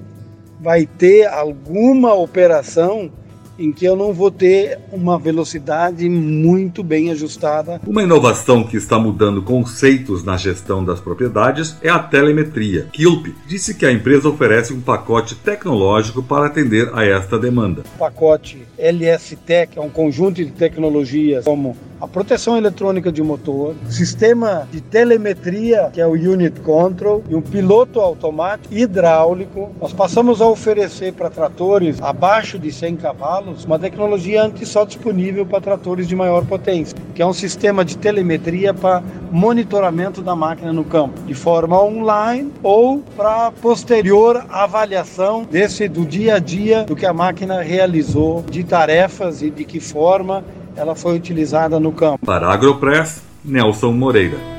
[0.59, 3.11] vai ter alguma operação
[3.57, 7.81] em que eu não vou ter uma velocidade muito bem ajustada.
[7.85, 12.87] Uma inovação que está mudando conceitos na gestão das propriedades é a telemetria.
[12.91, 17.83] Kilp disse que a empresa oferece um pacote tecnológico para atender a esta demanda.
[17.95, 24.67] O pacote LS-Tech é um conjunto de tecnologias como a proteção eletrônica de motor, sistema
[24.71, 29.71] de telemetria, que é o Unit Control, e um piloto automático hidráulico.
[29.81, 35.45] Nós passamos a oferecer para tratores abaixo de 100 cavalos uma tecnologia antes só disponível
[35.45, 40.73] para tratores de maior potência, que é um sistema de telemetria para monitoramento da máquina
[40.73, 46.95] no campo, de forma online ou para posterior avaliação desse do dia a dia do
[46.95, 50.43] que a máquina realizou, de tarefas e de que forma
[50.75, 52.25] ela foi utilizada no campo.
[52.25, 54.54] Para a Agropress, Nelson Moreira.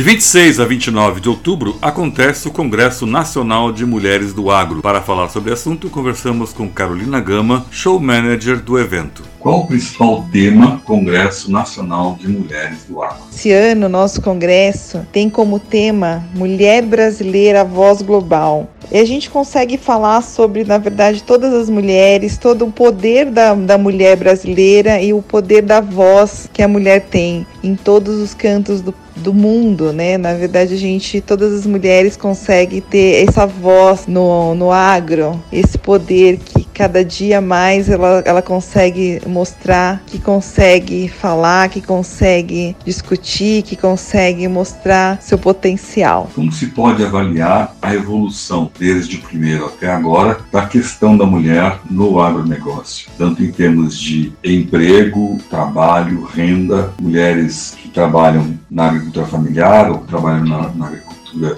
[0.00, 4.80] De 26 a 29 de outubro acontece o Congresso Nacional de Mulheres do Agro.
[4.80, 9.22] Para falar sobre o assunto, conversamos com Carolina Gama, show manager do evento.
[9.40, 13.22] Qual o principal tema Congresso Nacional de Mulheres do Agro?
[13.32, 18.68] Esse ano, nosso congresso tem como tema Mulher Brasileira Voz Global.
[18.92, 23.54] E a gente consegue falar sobre, na verdade, todas as mulheres, todo o poder da,
[23.54, 28.34] da mulher brasileira e o poder da voz que a mulher tem em todos os
[28.34, 30.16] cantos do do mundo, né?
[30.16, 35.78] Na verdade, a gente, todas as mulheres conseguem ter essa voz no, no agro, esse
[35.78, 43.62] poder que cada dia mais ela, ela consegue mostrar, que consegue falar, que consegue discutir,
[43.62, 46.28] que consegue mostrar seu potencial.
[46.34, 51.78] Como se pode avaliar a evolução desde o primeiro até agora da questão da mulher
[51.90, 59.90] no agronegócio, tanto em termos de emprego, trabalho, renda, mulheres que trabalham na agricultura familiar
[59.90, 61.09] ou trabalham na, na agricultura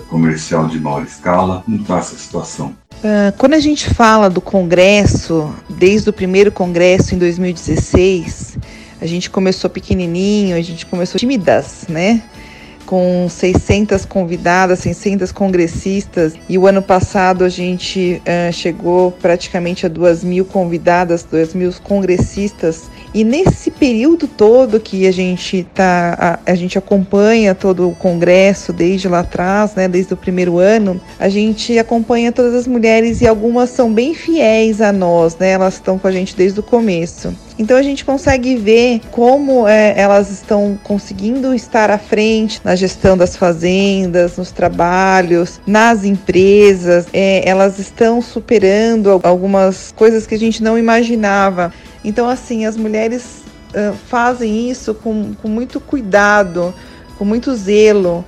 [0.08, 1.62] comercial de maior escala?
[1.64, 2.74] Como está essa situação?
[3.02, 8.58] Uh, quando a gente fala do Congresso, desde o primeiro Congresso em 2016,
[9.00, 12.22] a gente começou pequenininho, a gente começou tímidas, né?
[12.92, 19.88] Com 600 convidadas, 600 congressistas, e o ano passado a gente uh, chegou praticamente a
[19.88, 22.90] 2 mil convidadas, 2 mil congressistas.
[23.14, 28.74] E nesse período todo que a gente tá, a, a, gente acompanha todo o congresso
[28.74, 33.26] desde lá atrás, né, desde o primeiro ano, a gente acompanha todas as mulheres e
[33.26, 35.52] algumas são bem fiéis a nós, né?
[35.52, 37.34] Elas estão com a gente desde o começo.
[37.62, 43.16] Então a gente consegue ver como é, elas estão conseguindo estar à frente na gestão
[43.16, 47.06] das fazendas, nos trabalhos, nas empresas.
[47.12, 51.72] É, elas estão superando algumas coisas que a gente não imaginava.
[52.04, 56.74] Então, assim, as mulheres uh, fazem isso com, com muito cuidado,
[57.16, 58.24] com muito zelo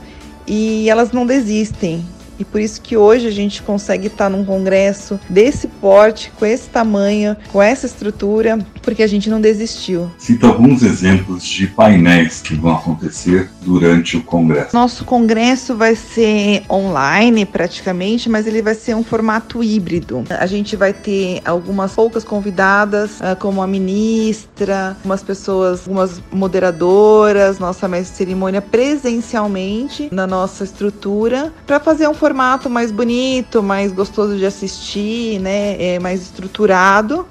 [0.46, 2.06] e elas não desistem.
[2.38, 6.68] E por isso que hoje a gente consegue estar num congresso desse porte, com esse
[6.68, 10.10] tamanho, com essa estrutura, porque a gente não desistiu.
[10.18, 14.74] Cita alguns exemplos de painéis que vão acontecer durante o congresso.
[14.74, 20.24] Nosso congresso vai ser online praticamente, mas ele vai ser um formato híbrido.
[20.28, 27.58] A gente vai ter algumas poucas convidadas, ah, como a ministra, algumas pessoas, algumas moderadoras,
[27.58, 33.92] nossa mestre de cerimônia presencialmente na nossa estrutura, para fazer um formato mais bonito, mais
[33.92, 35.76] gostoso de assistir, né?
[35.82, 37.26] É mais estruturado,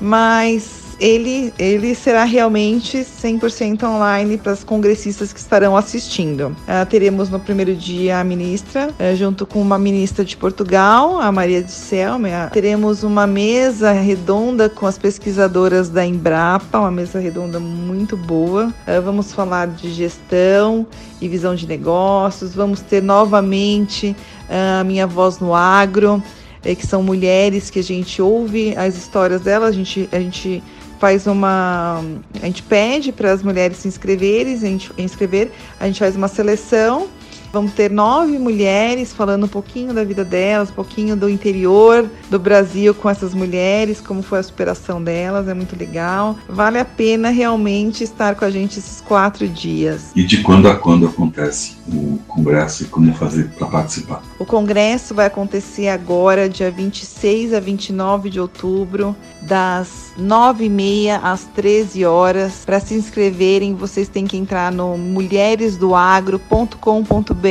[0.00, 6.56] mas ele, ele será realmente 100% online para as congressistas que estarão assistindo.
[6.62, 11.32] Uh, teremos no primeiro dia a ministra, uh, junto com uma ministra de Portugal, a
[11.32, 12.28] Maria de Selma.
[12.28, 18.72] Uh, teremos uma mesa redonda com as pesquisadoras da Embrapa, uma mesa redonda muito boa.
[19.04, 20.86] vamos falar de gestão
[21.20, 22.54] e visão de negócios.
[22.54, 24.14] Vamos ter novamente
[24.48, 26.22] a minha voz no agro.
[26.64, 30.62] Eh, que são mulheres que a gente ouve as histórias delas, a gente, a gente
[31.02, 32.00] faz uma.
[32.40, 35.50] A gente pede para as mulheres se inscreverem, a gente inscrever,
[35.80, 37.08] a gente faz uma seleção.
[37.52, 42.38] Vamos ter nove mulheres falando um pouquinho da vida delas, um pouquinho do interior do
[42.38, 46.34] Brasil com essas mulheres, como foi a superação delas, é muito legal.
[46.48, 50.12] Vale a pena realmente estar com a gente esses quatro dias.
[50.16, 54.22] E de quando a quando acontece o congresso e como fazer para participar?
[54.38, 62.06] O congresso vai acontecer agora, dia 26 a 29 de outubro, das 9h30 às 13
[62.06, 62.62] horas.
[62.64, 67.41] Para se inscreverem, vocês têm que entrar no mulheresdoagro.com.br.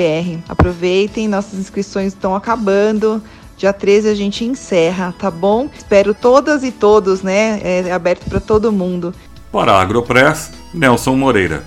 [0.48, 3.22] Aproveitem, nossas inscrições estão acabando.
[3.58, 5.70] Dia 13 a gente encerra, tá bom?
[5.76, 7.60] Espero todas e todos, né?
[7.64, 9.14] É aberto para todo mundo.
[9.52, 11.64] Para a Agropress, Nelson Moreira.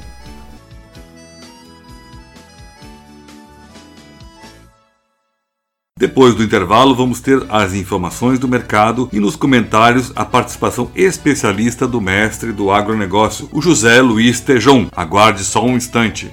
[5.97, 11.87] Depois do intervalo, vamos ter as informações do mercado e nos comentários a participação especialista
[11.87, 14.89] do mestre do agronegócio, o José Luiz Tejon.
[14.95, 16.33] Aguarde só um instante.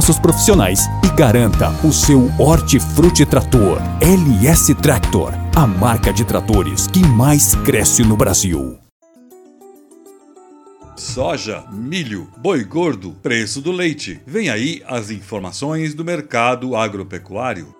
[0.00, 7.00] nossos profissionais e garanta o seu Hortifruti Trator LS Tractor, a marca de tratores que
[7.00, 8.78] mais cresce no Brasil.
[10.96, 14.18] Soja, milho, boi gordo, preço do leite.
[14.26, 17.74] Vem aí as informações do mercado agropecuário.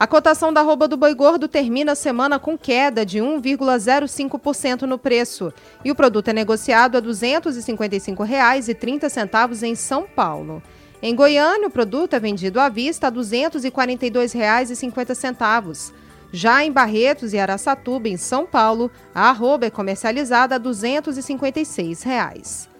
[0.00, 4.98] A cotação da arroba do boi gordo termina a semana com queda de 1,05% no
[4.98, 5.52] preço
[5.84, 10.62] e o produto é negociado a R$ 255,30 em São Paulo.
[11.02, 15.92] Em Goiânia, o produto é vendido à vista a R$ 242,50.
[16.32, 22.70] Já em Barretos e Araçatuba, em São Paulo, a arroba é comercializada a 256 reais.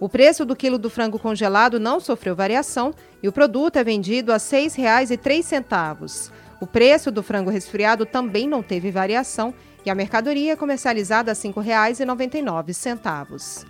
[0.00, 4.32] O preço do quilo do frango congelado não sofreu variação e o produto é vendido
[4.32, 6.32] a R$ 6,03.
[6.64, 9.52] O preço do frango resfriado também não teve variação
[9.84, 13.66] e a mercadoria é comercializada a R$ 5,99.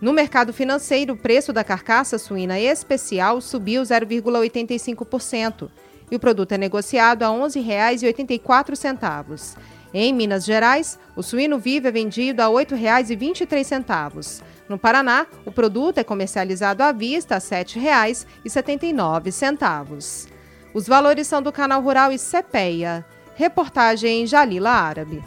[0.00, 5.68] No mercado financeiro, o preço da carcaça suína especial subiu 0,85%
[6.08, 9.56] e o produto é negociado a R$ 11,84.
[9.92, 14.40] Em Minas Gerais, o suíno vivo é vendido a R$ 8,23.
[14.68, 20.29] No Paraná, o produto é comercializado à vista a R$ 7,79.
[20.72, 23.04] Os valores são do Canal Rural e CPEA.
[23.34, 25.22] Reportagem Jalila Árabe.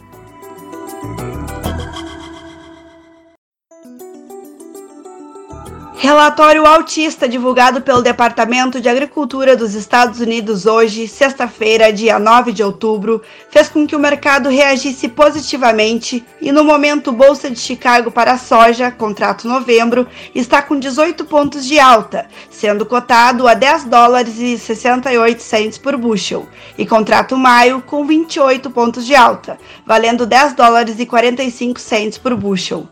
[6.04, 12.62] Relatório autista divulgado pelo Departamento de Agricultura dos Estados Unidos hoje, sexta-feira, dia 9 de
[12.62, 18.32] outubro, fez com que o mercado reagisse positivamente e no momento Bolsa de Chicago para
[18.32, 24.38] a soja, contrato novembro, está com 18 pontos de alta, sendo cotado a 10 dólares
[24.38, 26.46] e 68 cents por bushel,
[26.76, 32.36] e contrato maio com 28 pontos de alta, valendo 10 dólares e 45 cents por
[32.36, 32.86] bushel.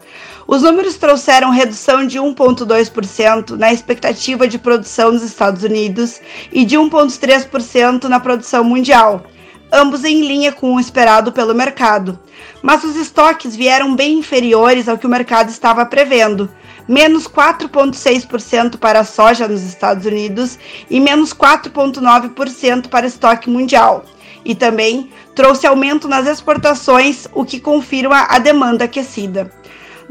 [0.47, 6.21] Os números trouxeram redução de 1,2% na expectativa de produção nos Estados Unidos
[6.53, 9.25] e de 1,3% na produção mundial,
[9.73, 12.19] ambos em linha com o esperado pelo mercado.
[12.61, 16.51] Mas os estoques vieram bem inferiores ao que o mercado estava prevendo,
[16.89, 20.59] menos 4,6% para a soja nos Estados Unidos
[20.91, 24.05] e menos 4,9% para estoque mundial.
[24.45, 29.62] E também trouxe aumento nas exportações, o que confirma a demanda aquecida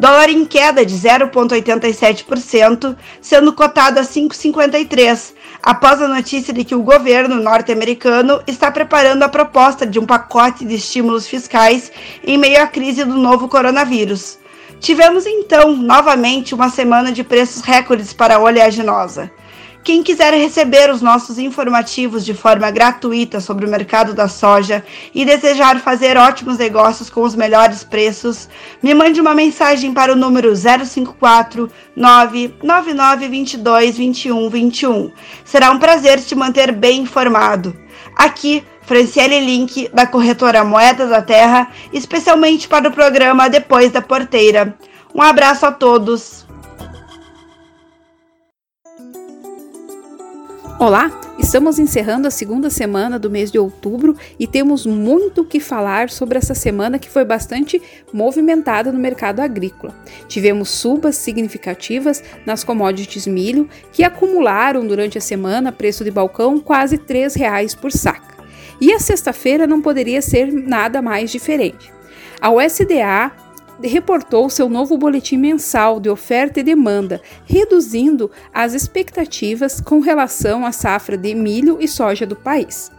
[0.01, 6.81] dólar em queda de 0,87%, sendo cotado a 5,53, após a notícia de que o
[6.81, 11.91] governo norte-americano está preparando a proposta de um pacote de estímulos fiscais
[12.25, 14.39] em meio à crise do novo coronavírus.
[14.79, 19.31] Tivemos então, novamente, uma semana de preços recordes para a oleaginosa.
[19.83, 25.25] Quem quiser receber os nossos informativos de forma gratuita sobre o mercado da soja e
[25.25, 28.47] desejar fazer ótimos negócios com os melhores preços,
[28.81, 35.11] me mande uma mensagem para o número 054 99922 2121.
[35.43, 37.75] Será um prazer te manter bem informado.
[38.15, 44.77] Aqui, Franciele Link, da corretora Moeda da Terra, especialmente para o programa Depois da Porteira.
[45.13, 46.45] Um abraço a todos.
[50.81, 55.59] Olá, estamos encerrando a segunda semana do mês de outubro e temos muito o que
[55.59, 57.79] falar sobre essa semana que foi bastante
[58.11, 59.93] movimentada no mercado agrícola.
[60.27, 66.95] Tivemos subas significativas nas commodities milho, que acumularam durante a semana preço de balcão quase
[66.95, 68.43] R$ 3,00 por saca.
[68.81, 71.93] E a sexta-feira não poderia ser nada mais diferente.
[72.41, 73.31] A USDA
[73.83, 80.71] reportou seu novo boletim mensal de oferta e demanda, reduzindo as expectativas com relação à
[80.71, 82.91] safra de milho e soja do país.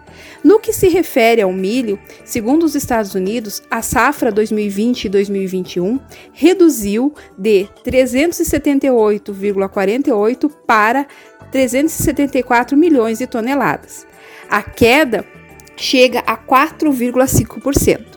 [0.45, 6.01] No que se refere ao milho, segundo os Estados Unidos, a safra 2020 e 2021
[6.33, 11.07] reduziu de 378,48 para
[11.51, 14.07] 374 milhões de toneladas.
[14.49, 15.25] A queda
[15.77, 18.12] chega a 4,5%.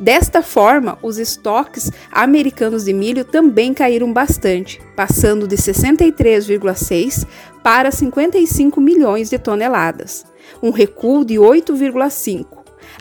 [0.00, 7.26] Desta forma, os estoques americanos de milho também caíram bastante, passando de 63,6
[7.62, 10.24] para 55 milhões de toneladas,
[10.62, 12.46] um recuo de 8,5.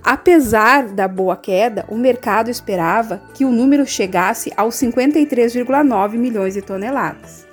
[0.03, 6.61] Apesar da boa queda, o mercado esperava que o número chegasse aos 53,9 milhões de
[6.61, 7.47] toneladas.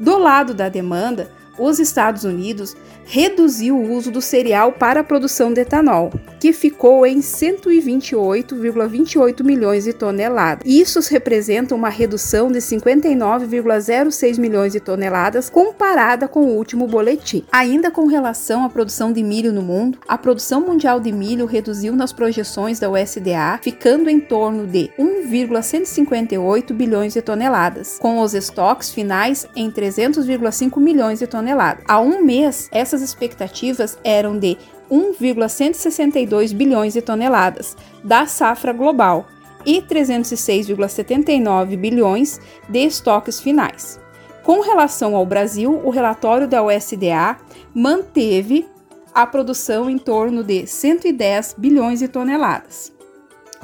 [0.00, 2.74] Do lado da demanda, os Estados Unidos
[3.08, 9.84] reduziu o uso do cereal para a produção de etanol, que ficou em 128,28 milhões
[9.84, 10.62] de toneladas.
[10.66, 17.46] Isso representa uma redução de 59,06 milhões de toneladas comparada com o último boletim.
[17.50, 21.96] Ainda com relação à produção de milho no mundo, a produção mundial de milho reduziu
[21.96, 28.90] nas projeções da USDA, ficando em torno de 1,158 bilhões de toneladas, com os estoques
[28.90, 31.82] finais em 300,5 milhões de toneladas.
[31.88, 34.58] Há um mês, essas essas expectativas eram de
[34.90, 39.26] 1,162 bilhões de toneladas da safra global
[39.64, 44.00] e 306,79 bilhões de estoques finais.
[44.42, 47.36] Com relação ao Brasil, o relatório da USDA
[47.74, 48.66] manteve
[49.14, 52.92] a produção em torno de 110 bilhões de toneladas.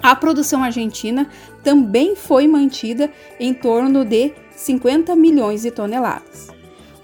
[0.02, 1.28] A produção argentina
[1.62, 3.10] também foi mantida
[3.40, 6.54] em torno de 50 milhões de toneladas.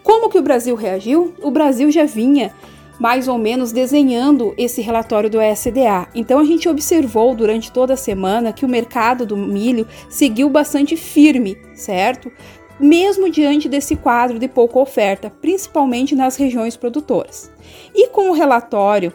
[0.03, 1.35] Como que o Brasil reagiu?
[1.43, 2.53] O Brasil já vinha
[3.01, 6.07] mais ou menos desenhando esse relatório do SDA.
[6.15, 10.97] Então a gente observou durante toda a semana que o mercado do milho seguiu bastante
[10.97, 12.31] firme, certo?
[12.79, 17.51] Mesmo diante desse quadro de pouca oferta, principalmente nas regiões produtoras.
[17.95, 19.13] E com o relatório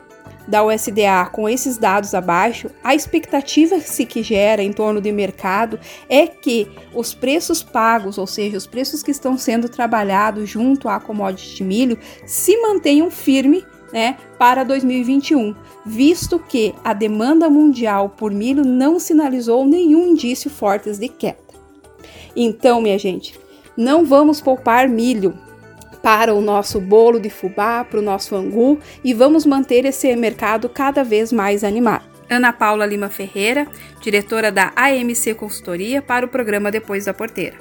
[0.47, 5.79] da USDA com esses dados abaixo, a expectativa se que gera em torno do mercado
[6.09, 10.99] é que os preços pagos, ou seja, os preços que estão sendo trabalhados junto à
[10.99, 18.31] commodity de milho, se mantenham firme né, para 2021, visto que a demanda mundial por
[18.31, 21.37] milho não sinalizou nenhum indício forte de queda.
[22.35, 23.39] Então, minha gente,
[23.77, 25.37] não vamos poupar milho,
[26.05, 30.69] para o nosso bolo de fubá, para o nosso angu e vamos manter esse mercado
[30.69, 32.05] cada vez mais animado.
[32.29, 33.65] Ana Paula Lima Ferreira,
[34.01, 37.57] diretora da AMC Consultoria, para o programa Depois da Porteira.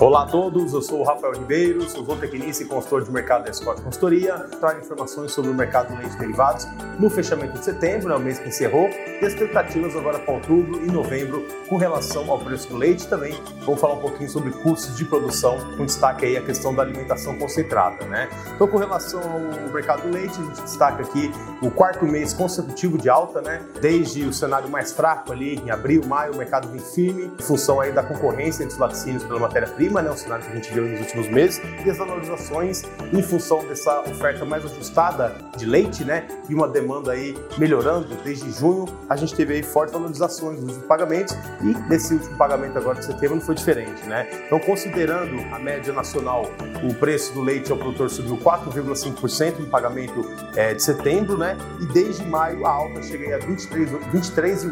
[0.00, 3.52] Olá a todos, eu sou o Rafael Ribeiro, sou zootecnista e consultor de mercado da
[3.52, 4.34] Scott Consultoria.
[4.60, 6.68] Trago informações sobre o mercado de leite derivados
[7.00, 10.84] no fechamento de setembro, é o mês que encerrou, e as expectativas agora para outubro
[10.84, 13.08] e novembro com relação ao preço do leite.
[13.08, 16.82] Também vamos falar um pouquinho sobre custos de produção, com destaque aí a questão da
[16.82, 18.28] alimentação concentrada, né?
[18.54, 22.96] Então, com relação ao mercado do leite, a gente destaca aqui o quarto mês consecutivo
[22.96, 23.64] de alta, né?
[23.80, 27.80] Desde o cenário mais fraco ali em abril, maio, o mercado vem firme, em função
[27.80, 30.72] aí da concorrência entre os laticínios pela matéria-prima clima, né, um cenário que a gente
[30.72, 32.82] viu nos últimos meses, e as valorizações
[33.12, 38.50] em função dessa oferta mais ajustada de leite, né, e uma demanda aí melhorando desde
[38.50, 43.06] junho, a gente teve aí fortes valorizações nos pagamentos e nesse último pagamento agora de
[43.06, 44.28] setembro não foi diferente, né?
[44.46, 46.50] Então, considerando a média nacional,
[46.82, 50.24] o preço do leite ao produtor subiu 4,5% no pagamento
[50.54, 51.56] é, de setembro, né?
[51.80, 54.66] E desde maio a alta chega a 23,8%, 23,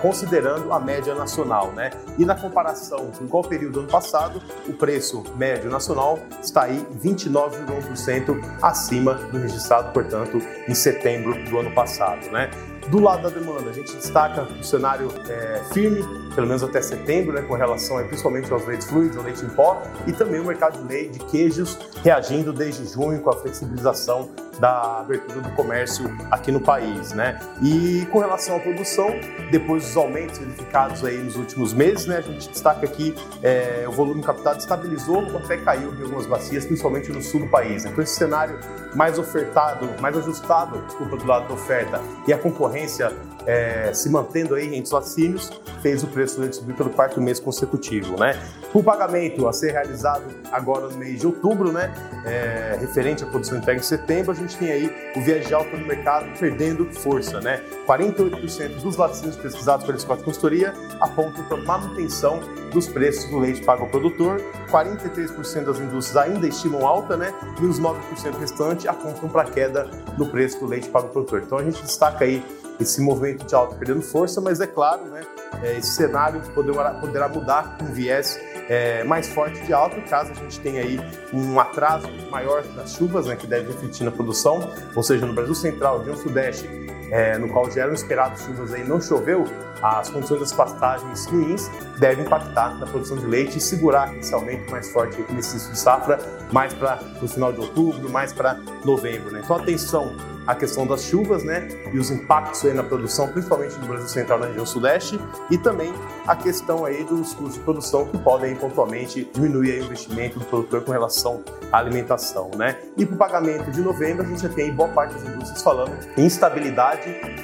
[0.00, 1.90] considerando a média nacional, né?
[2.18, 6.62] E na comparação com qual período do ano passado passado, o preço médio nacional está
[6.62, 12.30] aí 29,1% acima do registrado, portanto, em setembro do ano passado.
[12.30, 12.48] Né?
[12.88, 16.04] Do lado da demanda, a gente destaca o cenário é, firme,
[16.36, 19.48] pelo menos até setembro, né, com relação aí, principalmente aos leites fluidos, ao leite em
[19.48, 24.30] pó, e também o mercado de leite de queijos reagindo desde junho com a flexibilização
[24.58, 27.38] da abertura do comércio aqui no país, né?
[27.62, 29.08] E com relação à produção,
[29.50, 33.92] depois dos aumentos verificados aí nos últimos meses, né, a gente destaca aqui é, o
[33.92, 37.84] volume captado estabilizou ou até caiu em algumas bacias, principalmente no sul do país.
[37.84, 38.58] Então esse cenário
[38.94, 43.12] mais ofertado, mais ajustado, desculpa, do lado da oferta e a concorrência
[43.46, 45.50] é, se mantendo aí entre os laticínios,
[45.80, 48.40] fez o preço do subir pelo quarto mês consecutivo, né?
[48.74, 51.92] O pagamento a ser realizado agora no mês de outubro, né,
[52.24, 55.76] é, referente à produção entregue em setembro, a gente tem aí o viés de alta
[55.76, 57.62] no mercado perdendo força, né?
[57.86, 62.40] 48% dos laticínios pesquisados pela Scott Consultoria apontam para manutenção
[62.72, 64.40] dos preços do leite pago ao produtor,
[64.70, 67.32] 43% das indústrias ainda estimam alta, né?
[67.60, 69.88] E os 9% restantes apontam para queda
[70.18, 71.42] no preço do leite pago ao produtor.
[71.44, 72.44] Então a gente destaca aí
[72.80, 75.22] esse movimento de alta perdendo força, mas é claro, né,
[75.62, 78.38] é, esse cenário poderá mudar com viés
[78.68, 81.00] é, mais forte de alta, caso a gente tenha aí
[81.32, 85.54] um atraso maior das chuvas, né, que deve refletir na produção, ou seja, no Brasil
[85.54, 86.68] Central, região Sudeste,
[87.10, 89.44] é, no qual já eram esperadas chuvas aí, não choveu,
[89.82, 94.70] as condições das pastagens ruins devem impactar na produção de leite e segurar esse aumento
[94.70, 96.18] mais forte nesse início de safra,
[96.52, 99.30] mais para o final de outubro, mais para novembro.
[99.30, 99.40] Né?
[99.44, 100.14] Então, atenção
[100.46, 104.38] a questão das chuvas, né, e os impactos aí na produção, principalmente no Brasil Central,
[104.38, 105.18] na região Sudeste,
[105.50, 105.92] e também
[106.26, 110.84] a questão aí dos custos de produção que podem pontualmente diminuir o investimento do produtor
[110.84, 111.42] com relação
[111.72, 112.78] à alimentação, né?
[112.96, 115.92] E para o pagamento de novembro, a gente já tem boa parte das indústrias falando
[116.16, 116.95] em instabilidade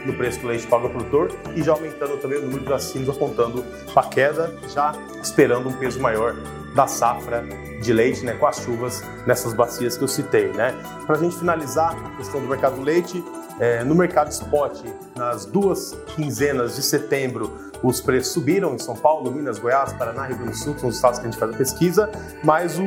[0.05, 3.09] no preço do leite pago ao produtor e já aumentando também o número de vacinos
[3.09, 4.93] apontando para queda, já
[5.23, 6.35] esperando um peso maior
[6.75, 7.45] da safra
[7.83, 10.75] de leite, né, com as chuvas nessas bacias que eu citei, né.
[11.07, 13.23] Para a gente finalizar a questão do mercado do leite,
[13.61, 14.81] é, no mercado spot,
[15.15, 20.37] nas duas quinzenas de setembro, os preços subiram em São Paulo, Minas, Goiás, Paraná, Rio
[20.37, 22.11] Grande do Sul, são os estados que a gente faz a pesquisa,
[22.45, 22.83] mas o,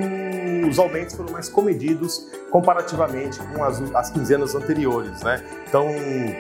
[0.66, 5.44] os aumentos foram mais comedidos comparativamente com as, as quinzenas anteriores, né?
[5.68, 5.90] Então,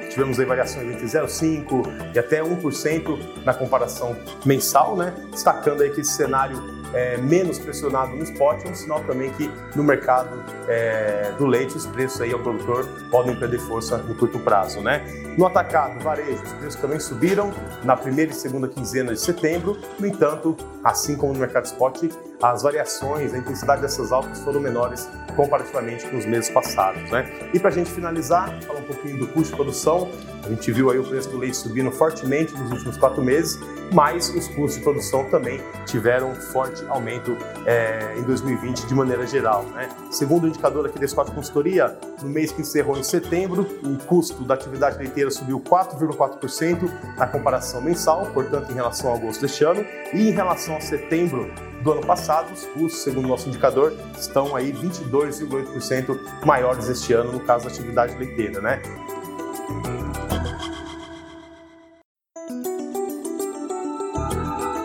[0.10, 4.16] tivemos aí variações entre 0,5% e até 1% na comparação
[4.46, 5.14] mensal, né?
[5.32, 9.52] Destacando aí que esse cenário é, menos pressionado no spot, é um sinal também que
[9.76, 14.40] no mercado é, do leite os preços aí ao produtor podem perder força no curto
[14.40, 15.04] prazo, né?
[15.38, 17.52] No atacado, varejo, os preços também subiram
[17.84, 19.78] na primeira e segunda quinzena de setembro.
[20.00, 22.04] No entanto, assim como no mercado spot,
[22.42, 27.50] as variações, a intensidade dessas altas foram menores comparativamente com os meses passados, né?
[27.54, 30.10] E para a gente finalizar, falar um pouquinho do custo de produção.
[30.44, 33.60] A gente viu aí o preço do leite subindo fortemente nos últimos quatro meses,
[33.92, 39.26] mas os custos de produção também tiveram um forte aumento é, em 2020 de maneira
[39.26, 39.90] geral, né?
[40.12, 44.44] Segundo o indicador aqui da Scott Consultoria, no mês que encerrou em setembro, o custo
[44.44, 49.84] da atividade leiteira subiu 4,4% na comparação mensal, portanto, em relação ao agosto deste ano,
[50.14, 51.52] e em relação a setembro
[51.86, 57.32] do ano passado, os custos, segundo o nosso indicador, estão aí 22,8% maiores este ano
[57.32, 58.82] no caso da atividade leiteira, né?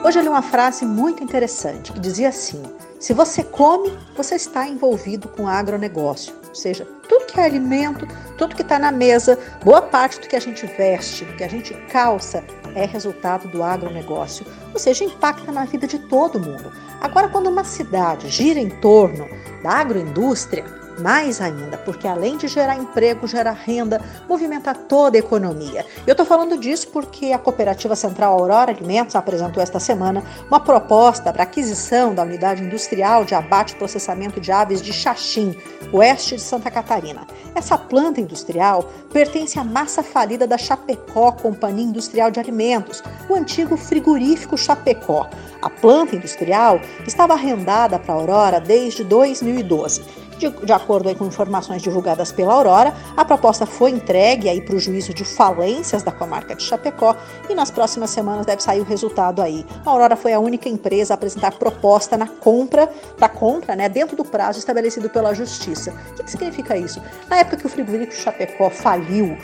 [0.05, 2.63] Hoje eu li uma frase muito interessante que dizia assim:
[2.99, 6.35] se você come, você está envolvido com agronegócio.
[6.49, 10.37] Ou seja, tudo que é alimento, tudo que está na mesa, boa parte do que
[10.37, 12.45] a gente veste, do que a gente calça,
[12.75, 14.47] é resultado do agronegócio.
[14.73, 16.73] Ou seja, impacta na vida de todo mundo.
[17.01, 19.29] Agora, quando uma cidade gira em torno
[19.63, 20.65] da agroindústria,
[21.01, 25.85] mais ainda, porque além de gerar emprego, gera renda, movimenta toda a economia.
[26.07, 31.33] Eu estou falando disso porque a Cooperativa Central Aurora Alimentos apresentou esta semana uma proposta
[31.33, 35.57] para aquisição da unidade industrial de abate e processamento de aves de Xaxim,
[35.93, 37.27] oeste de Santa Catarina.
[37.55, 43.77] Essa planta industrial pertence à massa falida da Chapecó Companhia Industrial de Alimentos, o antigo
[43.77, 45.29] frigorífico Chapecó.
[45.63, 52.33] A planta industrial estava arrendada para Aurora desde 2012 de, de acordo com informações divulgadas
[52.33, 57.15] pela Aurora, a proposta foi entregue para o juízo de falências da comarca de Chapecó
[57.49, 59.67] e nas próximas semanas deve sair o resultado aí.
[59.85, 64.17] A Aurora foi a única empresa a apresentar proposta na compra, para compra, né, dentro
[64.17, 65.93] do prazo estabelecido pela Justiça.
[66.13, 67.03] O que, que significa isso?
[67.29, 69.37] Na época que o frigorífico Chapecó faliu,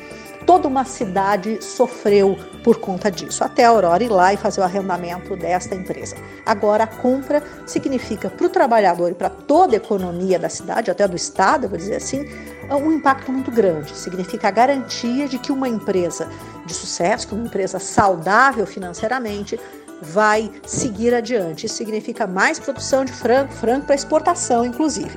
[0.47, 4.65] toda uma cidade sofreu por conta disso, até a Aurora ir lá e fazer o
[4.65, 6.17] arrendamento desta empresa.
[6.45, 11.07] Agora, a compra significa para o trabalhador e para toda a economia da cidade, até
[11.07, 12.27] do estado, vou dizer assim,
[12.71, 13.97] um impacto muito grande.
[13.97, 16.29] Significa a garantia de que uma empresa
[16.65, 19.59] de sucesso, que uma empresa saudável financeiramente,
[20.01, 21.67] vai seguir adiante.
[21.67, 25.17] Isso significa mais produção de frango, frango para exportação, inclusive.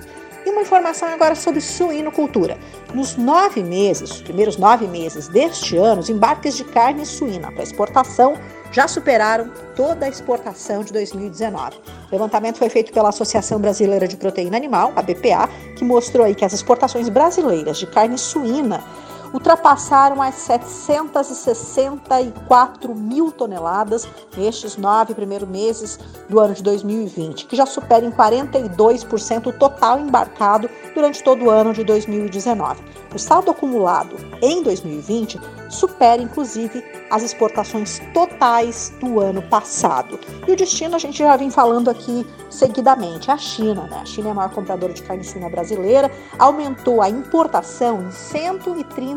[0.49, 2.57] Uma informação agora sobre suinocultura.
[2.93, 7.61] Nos nove meses, os primeiros nove meses deste ano, os embarques de carne suína para
[7.61, 8.35] exportação
[8.71, 11.77] já superaram toda a exportação de 2019.
[11.77, 15.47] O levantamento foi feito pela Associação Brasileira de Proteína Animal, a BPA,
[15.77, 18.83] que mostrou aí que as exportações brasileiras de carne suína
[19.33, 24.07] ultrapassaram as 764 mil toneladas
[24.37, 29.99] nestes nove primeiros meses do ano de 2020, que já supera em 42% o total
[29.99, 32.81] embarcado durante todo o ano de 2019.
[33.13, 40.19] O saldo acumulado em 2020 supera, inclusive, as exportações totais do ano passado.
[40.47, 43.83] E o destino a gente já vem falando aqui seguidamente, a China.
[43.83, 43.99] Né?
[44.01, 48.11] A China é a maior compradora de carne suína brasileira, aumentou a importação em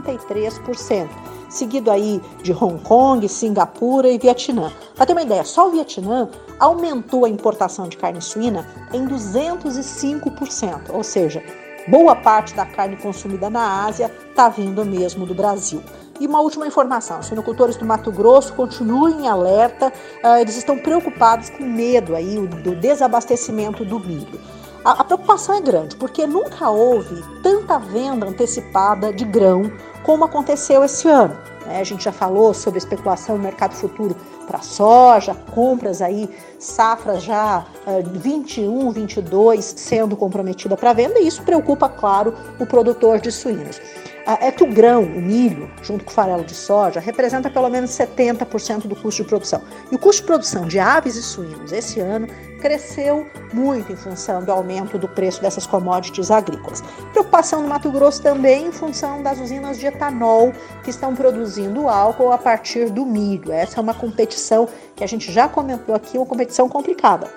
[0.04, 1.08] 133%,
[1.48, 4.72] seguido aí de Hong Kong, Singapura e Vietnã.
[4.94, 6.28] Para ter uma ideia, só o Vietnã
[6.58, 11.42] aumentou a importação de carne suína em 205%, ou seja,
[11.88, 15.82] boa parte da carne consumida na Ásia está vindo mesmo do Brasil.
[16.20, 19.92] E uma última informação: os suinocultores do Mato Grosso continuem em alerta,
[20.22, 24.40] uh, eles estão preocupados com medo aí do desabastecimento do milho.
[24.84, 29.70] A preocupação é grande, porque nunca houve tanta venda antecipada de grão
[30.02, 31.36] como aconteceu esse ano.
[31.66, 31.80] Né?
[31.80, 36.28] A gente já falou sobre especulação no mercado futuro para soja, compras aí,
[36.58, 43.20] safras já uh, 21, 22 sendo comprometida para venda, e isso preocupa, claro, o produtor
[43.20, 43.78] de suínos.
[44.26, 47.68] Uh, é que o grão, o milho, junto com o farelo de soja, representa pelo
[47.68, 49.62] menos 70% do custo de produção.
[49.90, 52.28] E o custo de produção de aves e suínos esse ano
[52.62, 56.80] cresceu muito em função do aumento do preço dessas commodities agrícolas.
[57.10, 60.52] Preocupação no Mato Grosso também em função das usinas de etanol
[60.84, 63.50] que estão produzindo álcool a partir do milho.
[63.50, 67.28] Essa é uma competição que a gente já comentou aqui, uma competição complicada.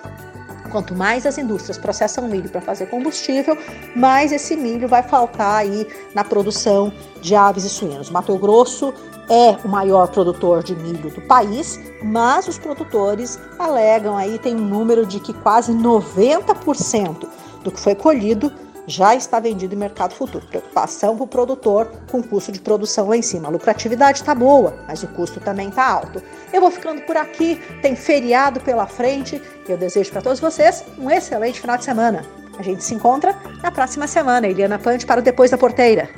[0.76, 3.56] Quanto mais as indústrias processam milho para fazer combustível,
[3.96, 8.10] mais esse milho vai faltar aí na produção de aves e suínos.
[8.10, 8.92] Mato Grosso
[9.26, 14.68] é o maior produtor de milho do país, mas os produtores alegam aí tem um
[14.68, 17.26] número de que quase 90%
[17.64, 18.52] do que foi colhido
[18.86, 20.46] já está vendido em mercado futuro.
[20.46, 23.48] Preocupação para o produtor com o custo de produção lá em cima.
[23.48, 26.22] A lucratividade está boa, mas o custo também está alto.
[26.52, 31.10] Eu vou ficando por aqui, tem feriado pela frente eu desejo para todos vocês um
[31.10, 32.24] excelente final de semana.
[32.58, 34.46] A gente se encontra na próxima semana.
[34.46, 36.08] Eliana Pante para o Depois da Porteira.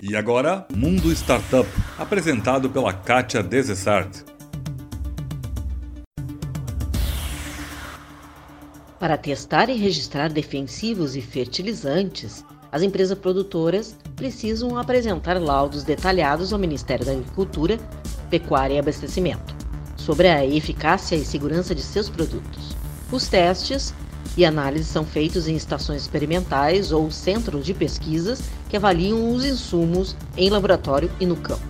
[0.00, 4.37] E agora, Mundo Startup, apresentado pela Kátia Desessart.
[8.98, 16.58] Para testar e registrar defensivos e fertilizantes, as empresas produtoras precisam apresentar laudos detalhados ao
[16.58, 17.78] Ministério da Agricultura,
[18.28, 19.56] Pecuária e Abastecimento
[19.96, 22.74] sobre a eficácia e segurança de seus produtos.
[23.12, 23.92] Os testes
[24.36, 30.16] e análises são feitos em estações experimentais ou centros de pesquisas que avaliam os insumos
[30.36, 31.62] em laboratório e no campo.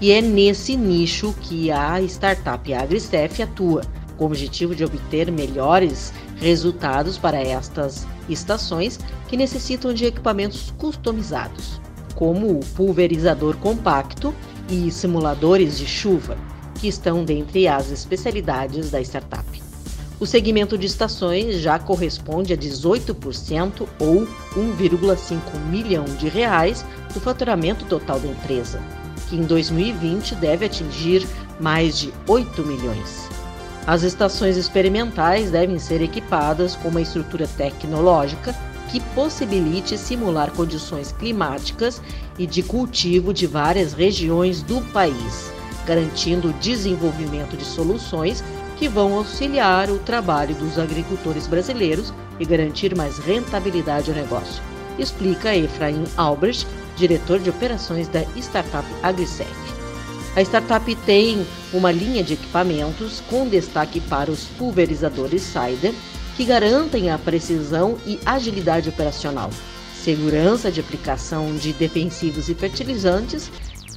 [0.00, 3.82] E é nesse nicho que a startup AgriStef atua,
[4.16, 11.80] com o objetivo de obter melhores resultados para estas estações que necessitam de equipamentos customizados,
[12.14, 14.34] como o pulverizador compacto
[14.68, 16.36] e simuladores de chuva,
[16.74, 19.44] que estão dentre as especialidades da startup.
[20.18, 24.26] O segmento de estações já corresponde a 18% ou
[24.56, 25.38] 1,5
[25.70, 28.80] milhão de reais do faturamento total da empresa,
[29.28, 31.26] que em 2020 deve atingir
[31.60, 33.35] mais de 8 milhões.
[33.86, 38.52] As estações experimentais devem ser equipadas com uma estrutura tecnológica
[38.88, 42.02] que possibilite simular condições climáticas
[42.36, 45.52] e de cultivo de várias regiões do país,
[45.86, 48.42] garantindo o desenvolvimento de soluções
[48.76, 54.62] que vão auxiliar o trabalho dos agricultores brasileiros e garantir mais rentabilidade ao negócio,
[54.98, 56.66] explica Efraim Albrecht,
[56.96, 59.75] diretor de operações da startup AgriSec.
[60.36, 65.94] A startup tem uma linha de equipamentos com destaque para os pulverizadores Cider,
[66.36, 69.48] que garantem a precisão e agilidade operacional,
[69.94, 73.50] segurança de aplicação de defensivos e fertilizantes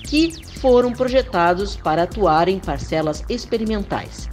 [0.06, 0.32] que
[0.62, 4.30] foram projetados para atuar em parcelas experimentais.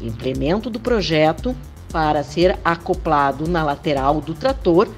[0.00, 1.54] Implemento do projeto
[1.92, 4.88] para ser acoplado na lateral do trator,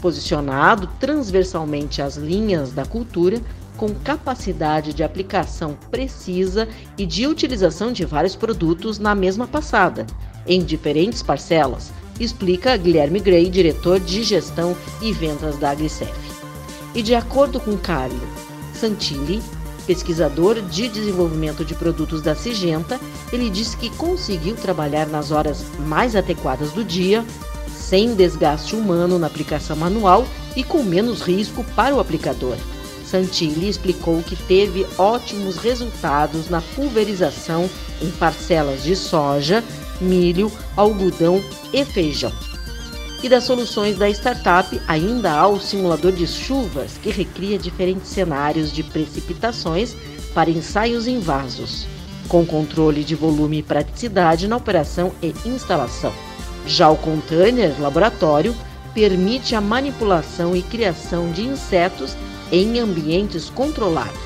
[0.00, 3.42] posicionado transversalmente às linhas da cultura,
[3.84, 6.66] com capacidade de aplicação precisa
[6.96, 10.06] e de utilização de vários produtos na mesma passada,
[10.46, 16.10] em diferentes parcelas, explica Guilherme Gray, diretor de gestão e vendas da Agricef.
[16.94, 18.26] E de acordo com Carlo
[18.72, 19.42] Santilli,
[19.86, 22.98] pesquisador de desenvolvimento de produtos da Sigenta,
[23.30, 27.22] ele disse que conseguiu trabalhar nas horas mais adequadas do dia,
[27.68, 30.26] sem desgaste humano na aplicação manual
[30.56, 32.56] e com menos risco para o aplicador.
[33.14, 37.70] Santilli explicou que teve ótimos resultados na pulverização
[38.02, 39.62] em parcelas de soja,
[40.00, 41.40] milho, algodão
[41.72, 42.32] e feijão.
[43.22, 48.72] E das soluções da startup, ainda há o simulador de chuvas, que recria diferentes cenários
[48.72, 49.94] de precipitações
[50.34, 51.86] para ensaios em vasos,
[52.26, 56.12] com controle de volume e praticidade na operação e instalação.
[56.66, 58.56] Já o container laboratório
[58.92, 62.16] permite a manipulação e criação de insetos
[62.50, 64.18] em ambientes controlados.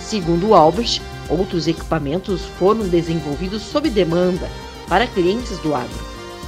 [0.00, 4.48] Segundo Albert, outros equipamentos foram desenvolvidos sob demanda
[4.88, 5.98] para clientes do agro,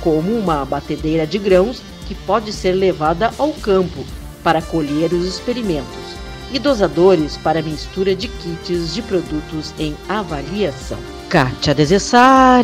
[0.00, 4.04] como uma batedeira de grãos que pode ser levada ao campo
[4.42, 6.20] para colher os experimentos
[6.52, 10.98] e dosadores para mistura de kits de produtos em avaliação.
[11.28, 11.76] Kátia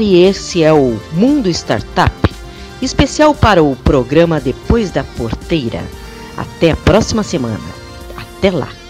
[0.00, 2.34] e esse é o Mundo Startup,
[2.82, 5.84] especial para o programa Depois da Porteira.
[6.36, 7.75] Até a próxima semana.
[8.38, 8.85] Até lá!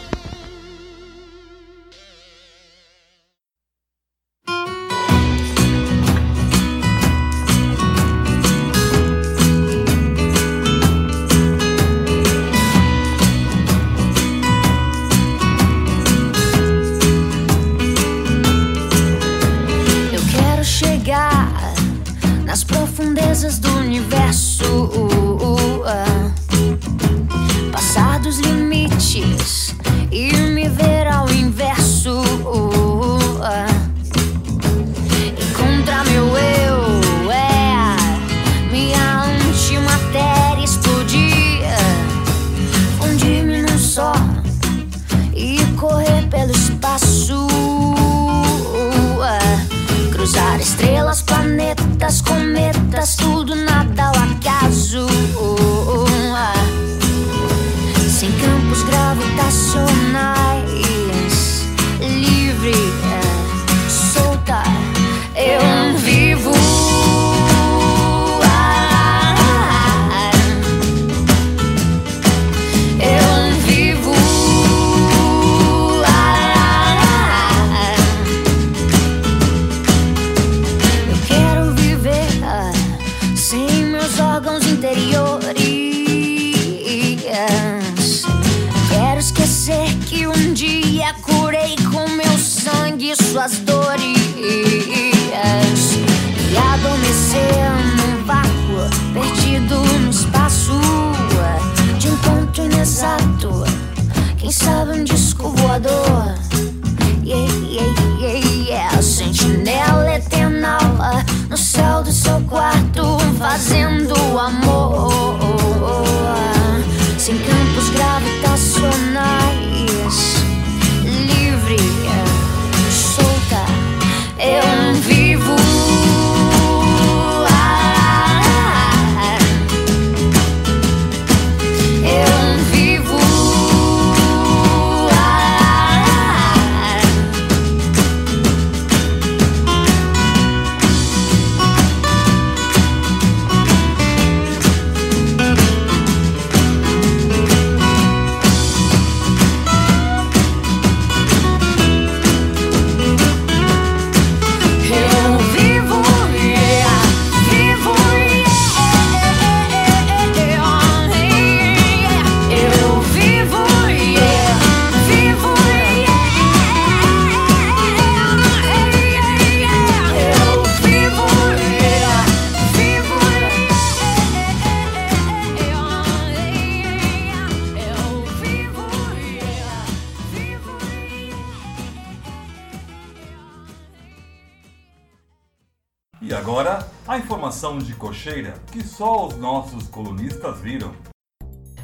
[188.27, 190.93] Cocheira que só os nossos colunistas viram.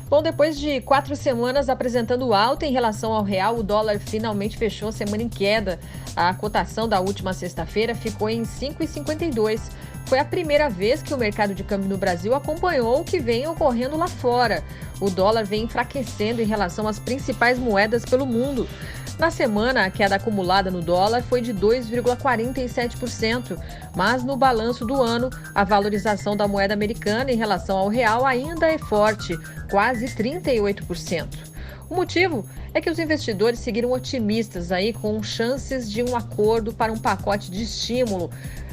[0.09, 4.89] Bom, depois de quatro semanas apresentando alta em relação ao real, o dólar finalmente fechou
[4.89, 5.79] a semana em queda.
[6.15, 9.71] A cotação da última sexta-feira ficou em 5,52.
[10.07, 13.47] Foi a primeira vez que o mercado de câmbio no Brasil acompanhou o que vem
[13.47, 14.63] ocorrendo lá fora.
[15.01, 18.69] O dólar vem enfraquecendo em relação às principais moedas pelo mundo.
[19.19, 23.57] Na semana, a queda acumulada no dólar foi de 2,47%,
[23.95, 28.67] mas no balanço do ano, a valorização da moeda americana em relação ao real ainda
[28.67, 29.39] é forte,
[29.71, 31.53] quase 38%.
[31.89, 36.91] O motivo é que os investidores seguiram otimistas aí com chances de um acordo para
[36.91, 38.31] um pacote de estímulo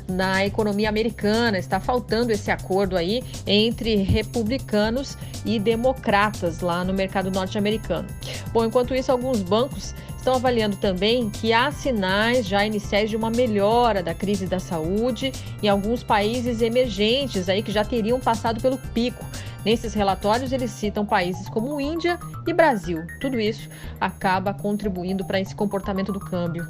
[0.08, 1.58] na economia americana.
[1.58, 8.08] Está faltando esse acordo aí entre republicanos e democratas lá no mercado norte-americano.
[8.52, 13.30] Bom, enquanto isso, alguns bancos estão avaliando também que há sinais já iniciais de uma
[13.30, 15.32] melhora da crise da saúde
[15.64, 19.26] em alguns países emergentes aí que já teriam passado pelo pico.
[19.66, 22.18] Nesses relatórios, eles citam países como Índia
[22.48, 23.06] e Brasil.
[23.20, 23.70] Tudo isso
[24.00, 26.68] acaba contribuindo para esse comportamento do câmbio.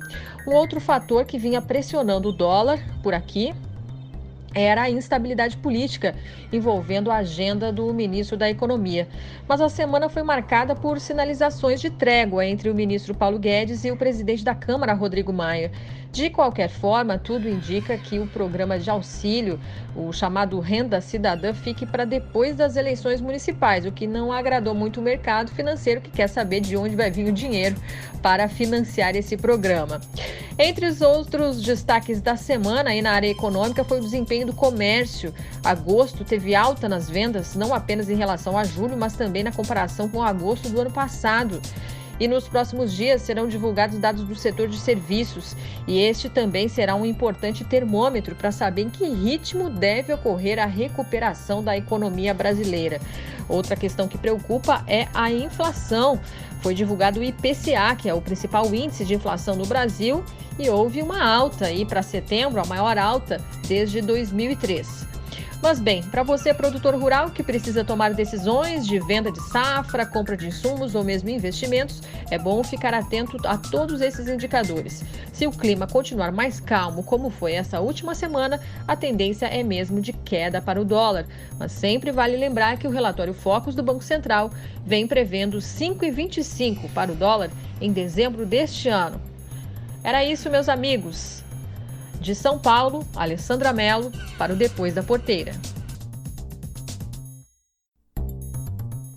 [0.48, 3.54] Um outro fator que vinha pressionando o dólar por aqui
[4.54, 6.16] era a instabilidade política
[6.52, 9.08] envolvendo a agenda do ministro da Economia.
[9.48, 13.92] Mas a semana foi marcada por sinalizações de trégua entre o ministro Paulo Guedes e
[13.92, 15.72] o presidente da Câmara, Rodrigo Maia.
[16.12, 19.60] De qualquer forma, tudo indica que o programa de auxílio,
[19.96, 25.00] o chamado Renda Cidadã, fique para depois das eleições municipais, o que não agradou muito
[25.00, 27.76] o mercado financeiro que quer saber de onde vai vir o dinheiro
[28.24, 30.02] para financiar esse programa.
[30.58, 35.34] Entre os outros destaques da semana aí na área econômica foi o desempenho do comércio.
[35.64, 40.10] Agosto teve alta nas vendas, não apenas em relação a julho, mas também na comparação
[40.10, 41.62] com agosto do ano passado.
[42.20, 45.56] E nos próximos dias serão divulgados dados do setor de serviços,
[45.88, 50.66] e este também será um importante termômetro para saber em que ritmo deve ocorrer a
[50.66, 53.00] recuperação da economia brasileira.
[53.48, 56.20] Outra questão que preocupa é a inflação.
[56.62, 60.24] Foi divulgado o IPCA, que é o principal índice de inflação no Brasil,
[60.60, 65.09] e houve uma alta aí para setembro, a maior alta desde 2003.
[65.62, 70.38] Mas bem, para você produtor rural que precisa tomar decisões de venda de safra, compra
[70.38, 75.04] de insumos ou mesmo investimentos, é bom ficar atento a todos esses indicadores.
[75.34, 78.58] Se o clima continuar mais calmo, como foi essa última semana,
[78.88, 81.26] a tendência é mesmo de queda para o dólar.
[81.60, 84.52] Mas sempre vale lembrar que o relatório Focus do Banco Central
[84.86, 89.22] vem prevendo 5,25 para o dólar em dezembro deste ano.
[90.02, 91.44] Era isso, meus amigos.
[92.20, 95.54] De São Paulo, Alessandra Mello, para o Depois da Porteira.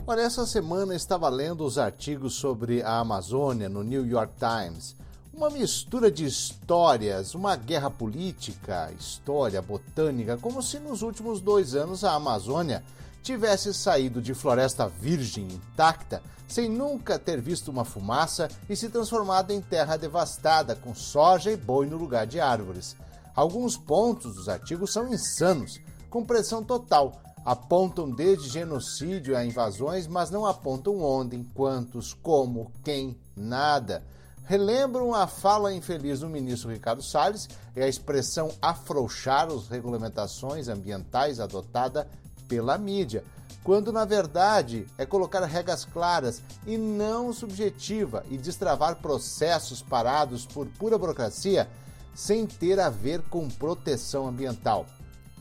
[0.06, 4.96] Olha, essa semana estava lendo os artigos sobre a Amazônia no New York Times.
[5.42, 12.04] Uma mistura de histórias, uma guerra política, história, botânica, como se nos últimos dois anos
[12.04, 12.84] a Amazônia
[13.24, 19.50] tivesse saído de floresta virgem intacta, sem nunca ter visto uma fumaça e se transformado
[19.50, 22.94] em terra devastada, com soja e boi no lugar de árvores.
[23.34, 27.20] Alguns pontos dos artigos são insanos, com pressão total.
[27.44, 34.04] Apontam desde genocídio a invasões, mas não apontam onde, quantos, como, quem, nada
[34.52, 41.40] relembram a fala infeliz do ministro Ricardo Salles e a expressão afrouxar as regulamentações ambientais
[41.40, 42.06] adotada
[42.46, 43.24] pela mídia,
[43.64, 50.66] quando na verdade é colocar regras claras e não subjetiva e destravar processos parados por
[50.66, 51.66] pura burocracia
[52.14, 54.84] sem ter a ver com proteção ambiental.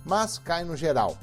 [0.06, 1.18] Mas cai no geral.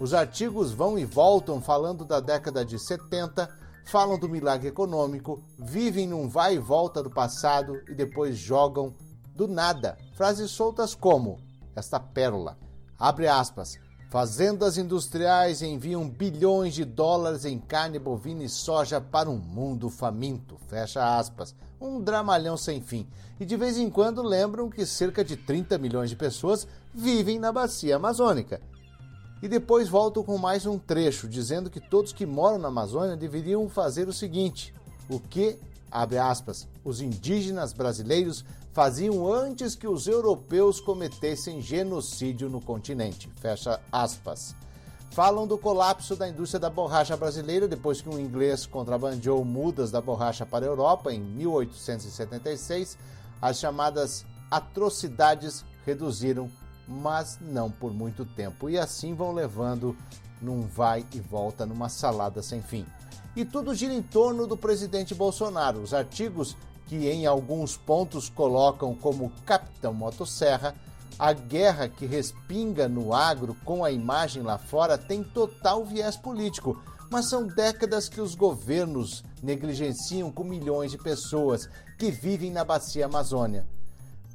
[0.00, 3.48] Os artigos vão e voltam falando da década de 70,
[3.84, 8.94] falam do milagre econômico, vivem num vai e volta do passado e depois jogam
[9.34, 11.38] do nada frases soltas como
[11.74, 12.56] esta pérola.
[12.98, 13.78] Abre aspas.
[14.08, 20.56] Fazendas industriais enviam bilhões de dólares em carne bovina e soja para um mundo faminto.
[20.68, 21.52] Fecha aspas.
[21.80, 23.08] Um dramalhão sem fim.
[23.40, 27.50] E de vez em quando lembram que cerca de 30 milhões de pessoas vivem na
[27.50, 28.60] bacia amazônica.
[29.44, 33.68] E depois voltam com mais um trecho dizendo que todos que moram na Amazônia deveriam
[33.68, 34.72] fazer o seguinte:
[35.06, 35.58] o que
[35.90, 38.42] abre aspas, os indígenas brasileiros
[38.72, 43.28] faziam antes que os europeus cometessem genocídio no continente.
[43.36, 44.56] Fecha aspas.
[45.10, 50.00] Falam do colapso da indústria da borracha brasileira depois que um inglês contrabandeou mudas da
[50.00, 52.96] borracha para a Europa em 1876.
[53.42, 56.48] As chamadas atrocidades reduziram,
[56.86, 58.68] mas não por muito tempo.
[58.68, 59.96] E assim vão levando
[60.40, 62.84] num vai e volta numa salada sem fim.
[63.36, 65.80] E tudo gira em torno do presidente Bolsonaro.
[65.80, 66.56] Os artigos
[66.86, 70.74] que em alguns pontos colocam como Capitão Motosserra
[71.18, 76.80] A guerra que respinga no agro com a imagem lá fora tem total viés político,
[77.10, 83.06] mas são décadas que os governos negligenciam com milhões de pessoas que vivem na bacia
[83.06, 83.64] Amazônia.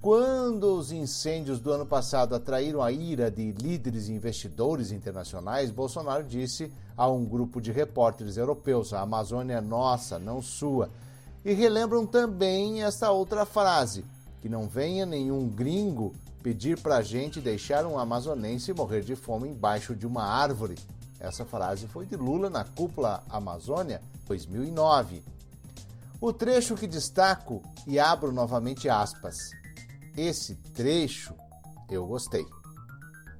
[0.02, 6.24] Quando os incêndios do ano passado atraíram a ira de líderes e investidores internacionais, Bolsonaro
[6.24, 10.90] disse a um grupo de repórteres europeus: a Amazônia é nossa, não sua.
[11.44, 14.06] E relembram também esta outra frase:
[14.42, 19.50] que não venha nenhum gringo pedir para a gente deixar um amazonense morrer de fome
[19.50, 20.78] embaixo de uma árvore.
[21.20, 25.22] Essa frase foi de Lula na cúpula Amazônia 2009.
[26.22, 29.59] O trecho que destaco e abro novamente aspas.
[30.20, 31.34] Esse trecho
[31.90, 32.46] eu gostei.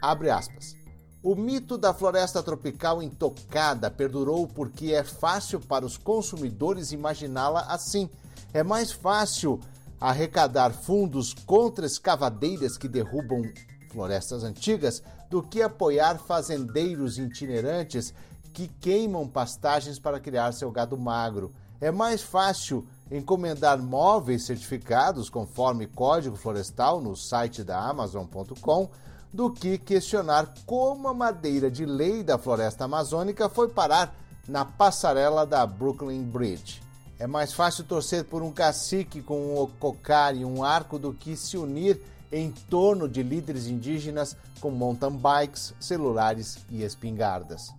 [0.02, 0.78] Abre aspas.
[1.22, 8.10] O mito da floresta tropical intocada perdurou porque é fácil para os consumidores imaginá-la assim.
[8.54, 9.60] É mais fácil
[10.00, 13.44] arrecadar fundos contra escavadeiras que derrubam
[13.92, 18.14] florestas antigas do que apoiar fazendeiros itinerantes
[18.54, 21.54] que queimam pastagens para criar seu gado magro.
[21.82, 28.90] É mais fácil encomendar móveis certificados conforme código florestal no site da Amazon.com
[29.32, 34.16] do que questionar como a madeira de lei da floresta amazônica foi parar
[34.48, 36.82] na passarela da Brooklyn Bridge.
[37.20, 41.36] É mais fácil torcer por um cacique com um cocar e um arco do que
[41.36, 47.74] se unir em torno de líderes indígenas com mountain bikes, celulares e espingardas.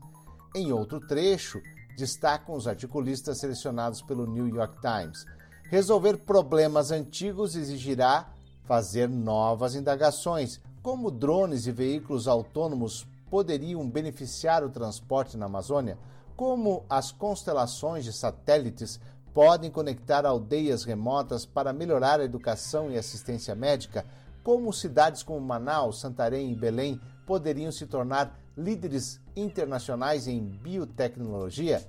[0.55, 1.63] Em outro trecho,
[1.97, 5.27] destacam os articulistas selecionados pelo New York Times.
[5.71, 8.33] Resolver problemas antigos exigirá
[8.65, 15.99] fazer novas indagações, como drones e veículos autônomos poderiam beneficiar o transporte na Amazônia,
[16.37, 18.99] como as constelações de satélites
[19.33, 24.05] podem conectar aldeias remotas para melhorar a educação e assistência médica,
[24.43, 27.01] como cidades como Manaus, Santarém e Belém
[27.31, 31.87] poderiam se tornar líderes internacionais em biotecnologia?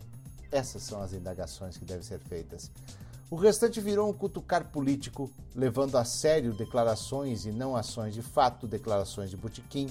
[0.52, 2.70] Essas são as indagações que devem ser feitas.
[3.28, 8.68] O restante virou um cutucar político, levando a sério declarações e não ações de fato,
[8.68, 9.90] declarações de botequim,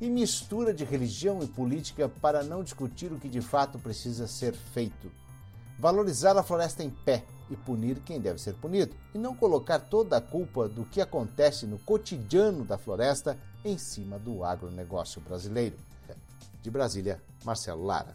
[0.00, 4.54] e mistura de religião e política para não discutir o que de fato precisa ser
[4.54, 5.10] feito
[5.78, 10.16] valorizar a floresta em pé e punir quem deve ser punido, e não colocar toda
[10.16, 15.76] a culpa do que acontece no cotidiano da floresta em cima do agronegócio brasileiro.
[16.62, 18.14] De Brasília, Marcelo Lara.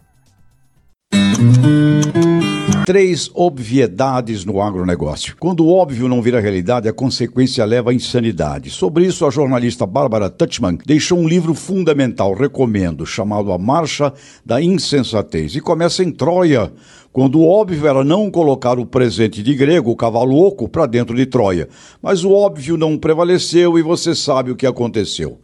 [2.90, 5.36] Três obviedades no agronegócio.
[5.40, 8.72] Quando o óbvio não vira realidade, a consequência leva à insanidade.
[8.72, 14.11] Sobre isso, a jornalista Bárbara Tuchman deixou um livro fundamental, recomendo, chamado A Marcha
[14.44, 15.53] da Insensatez.
[15.56, 16.74] E começa em Troia,
[17.14, 21.16] quando o óbvio era não colocar o presente de grego, o cavalo oco, para dentro
[21.16, 21.70] de Troia.
[22.02, 25.38] Mas o óbvio não prevaleceu e você sabe o que aconteceu.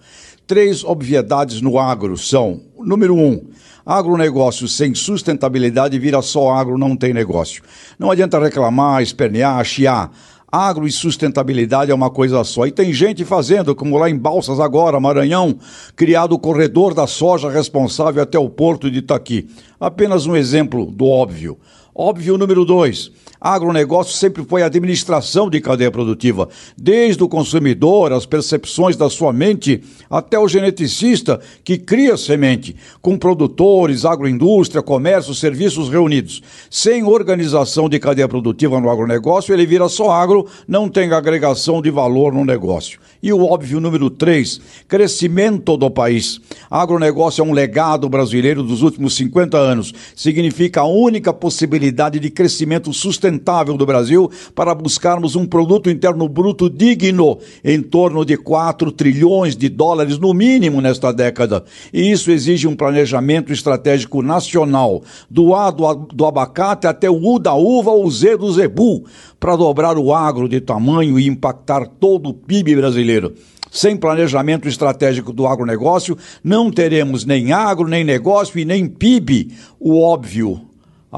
[0.48, 3.42] Três obviedades no agro são: número um,
[3.86, 7.62] Agronegócio sem sustentabilidade vira só agro, não tem negócio.
[8.00, 10.12] Não adianta reclamar, espernear, chiar.
[10.52, 12.66] Agro e sustentabilidade é uma coisa só.
[12.66, 15.56] E tem gente fazendo, como lá em Balsas agora, Maranhão,
[15.96, 19.48] criado o corredor da soja responsável até o porto de Itaqui.
[19.80, 21.56] Apenas um exemplo do óbvio.
[21.98, 23.10] Óbvio número dois.
[23.40, 29.82] Agronegócio sempre foi administração de cadeia produtiva, desde o consumidor, as percepções da sua mente,
[30.10, 36.42] até o geneticista que cria semente, com produtores, agroindústria, comércio, serviços reunidos.
[36.70, 41.92] Sem organização de cadeia produtiva no agronegócio, ele vira só agro, não tem agregação de
[41.92, 43.00] valor no negócio.
[43.24, 46.42] E o óbvio número três, crescimento do país.
[46.70, 49.94] Agronegócio é um legado brasileiro dos últimos 50 anos.
[50.16, 56.70] Significa a única possibilidade de crescimento sustentável do Brasil para buscarmos um produto interno bruto
[56.70, 61.64] digno, em torno de 4 trilhões de dólares no mínimo nesta década.
[61.94, 67.40] E isso exige um planejamento estratégico nacional, do A do, do abacate até o U
[67.40, 69.06] da uva ou Z do zebu,
[69.40, 73.34] para dobrar o agro de tamanho e impactar todo o PIB brasileiro.
[73.76, 79.52] Sem planejamento estratégico do agronegócio, não teremos nem agro, nem negócio e nem PIB.
[79.78, 80.62] O óbvio,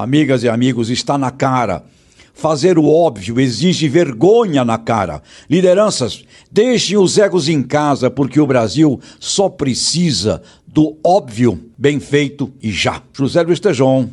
[0.01, 1.83] amigas e amigos, está na cara.
[2.33, 5.23] Fazer o óbvio exige vergonha na cara.
[5.49, 12.53] Lideranças, deixem os egos em casa, porque o Brasil só precisa do óbvio bem feito
[12.61, 13.01] e já.
[13.11, 14.09] José Luiz Tejon.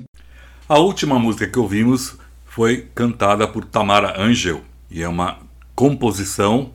[0.66, 2.16] A última música que ouvimos
[2.46, 5.40] foi cantada por Tamara Angel e é uma
[5.74, 6.70] composição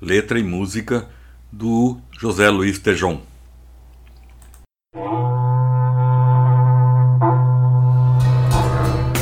[0.00, 1.08] letra e música
[1.50, 3.20] do José Luiz Tejon.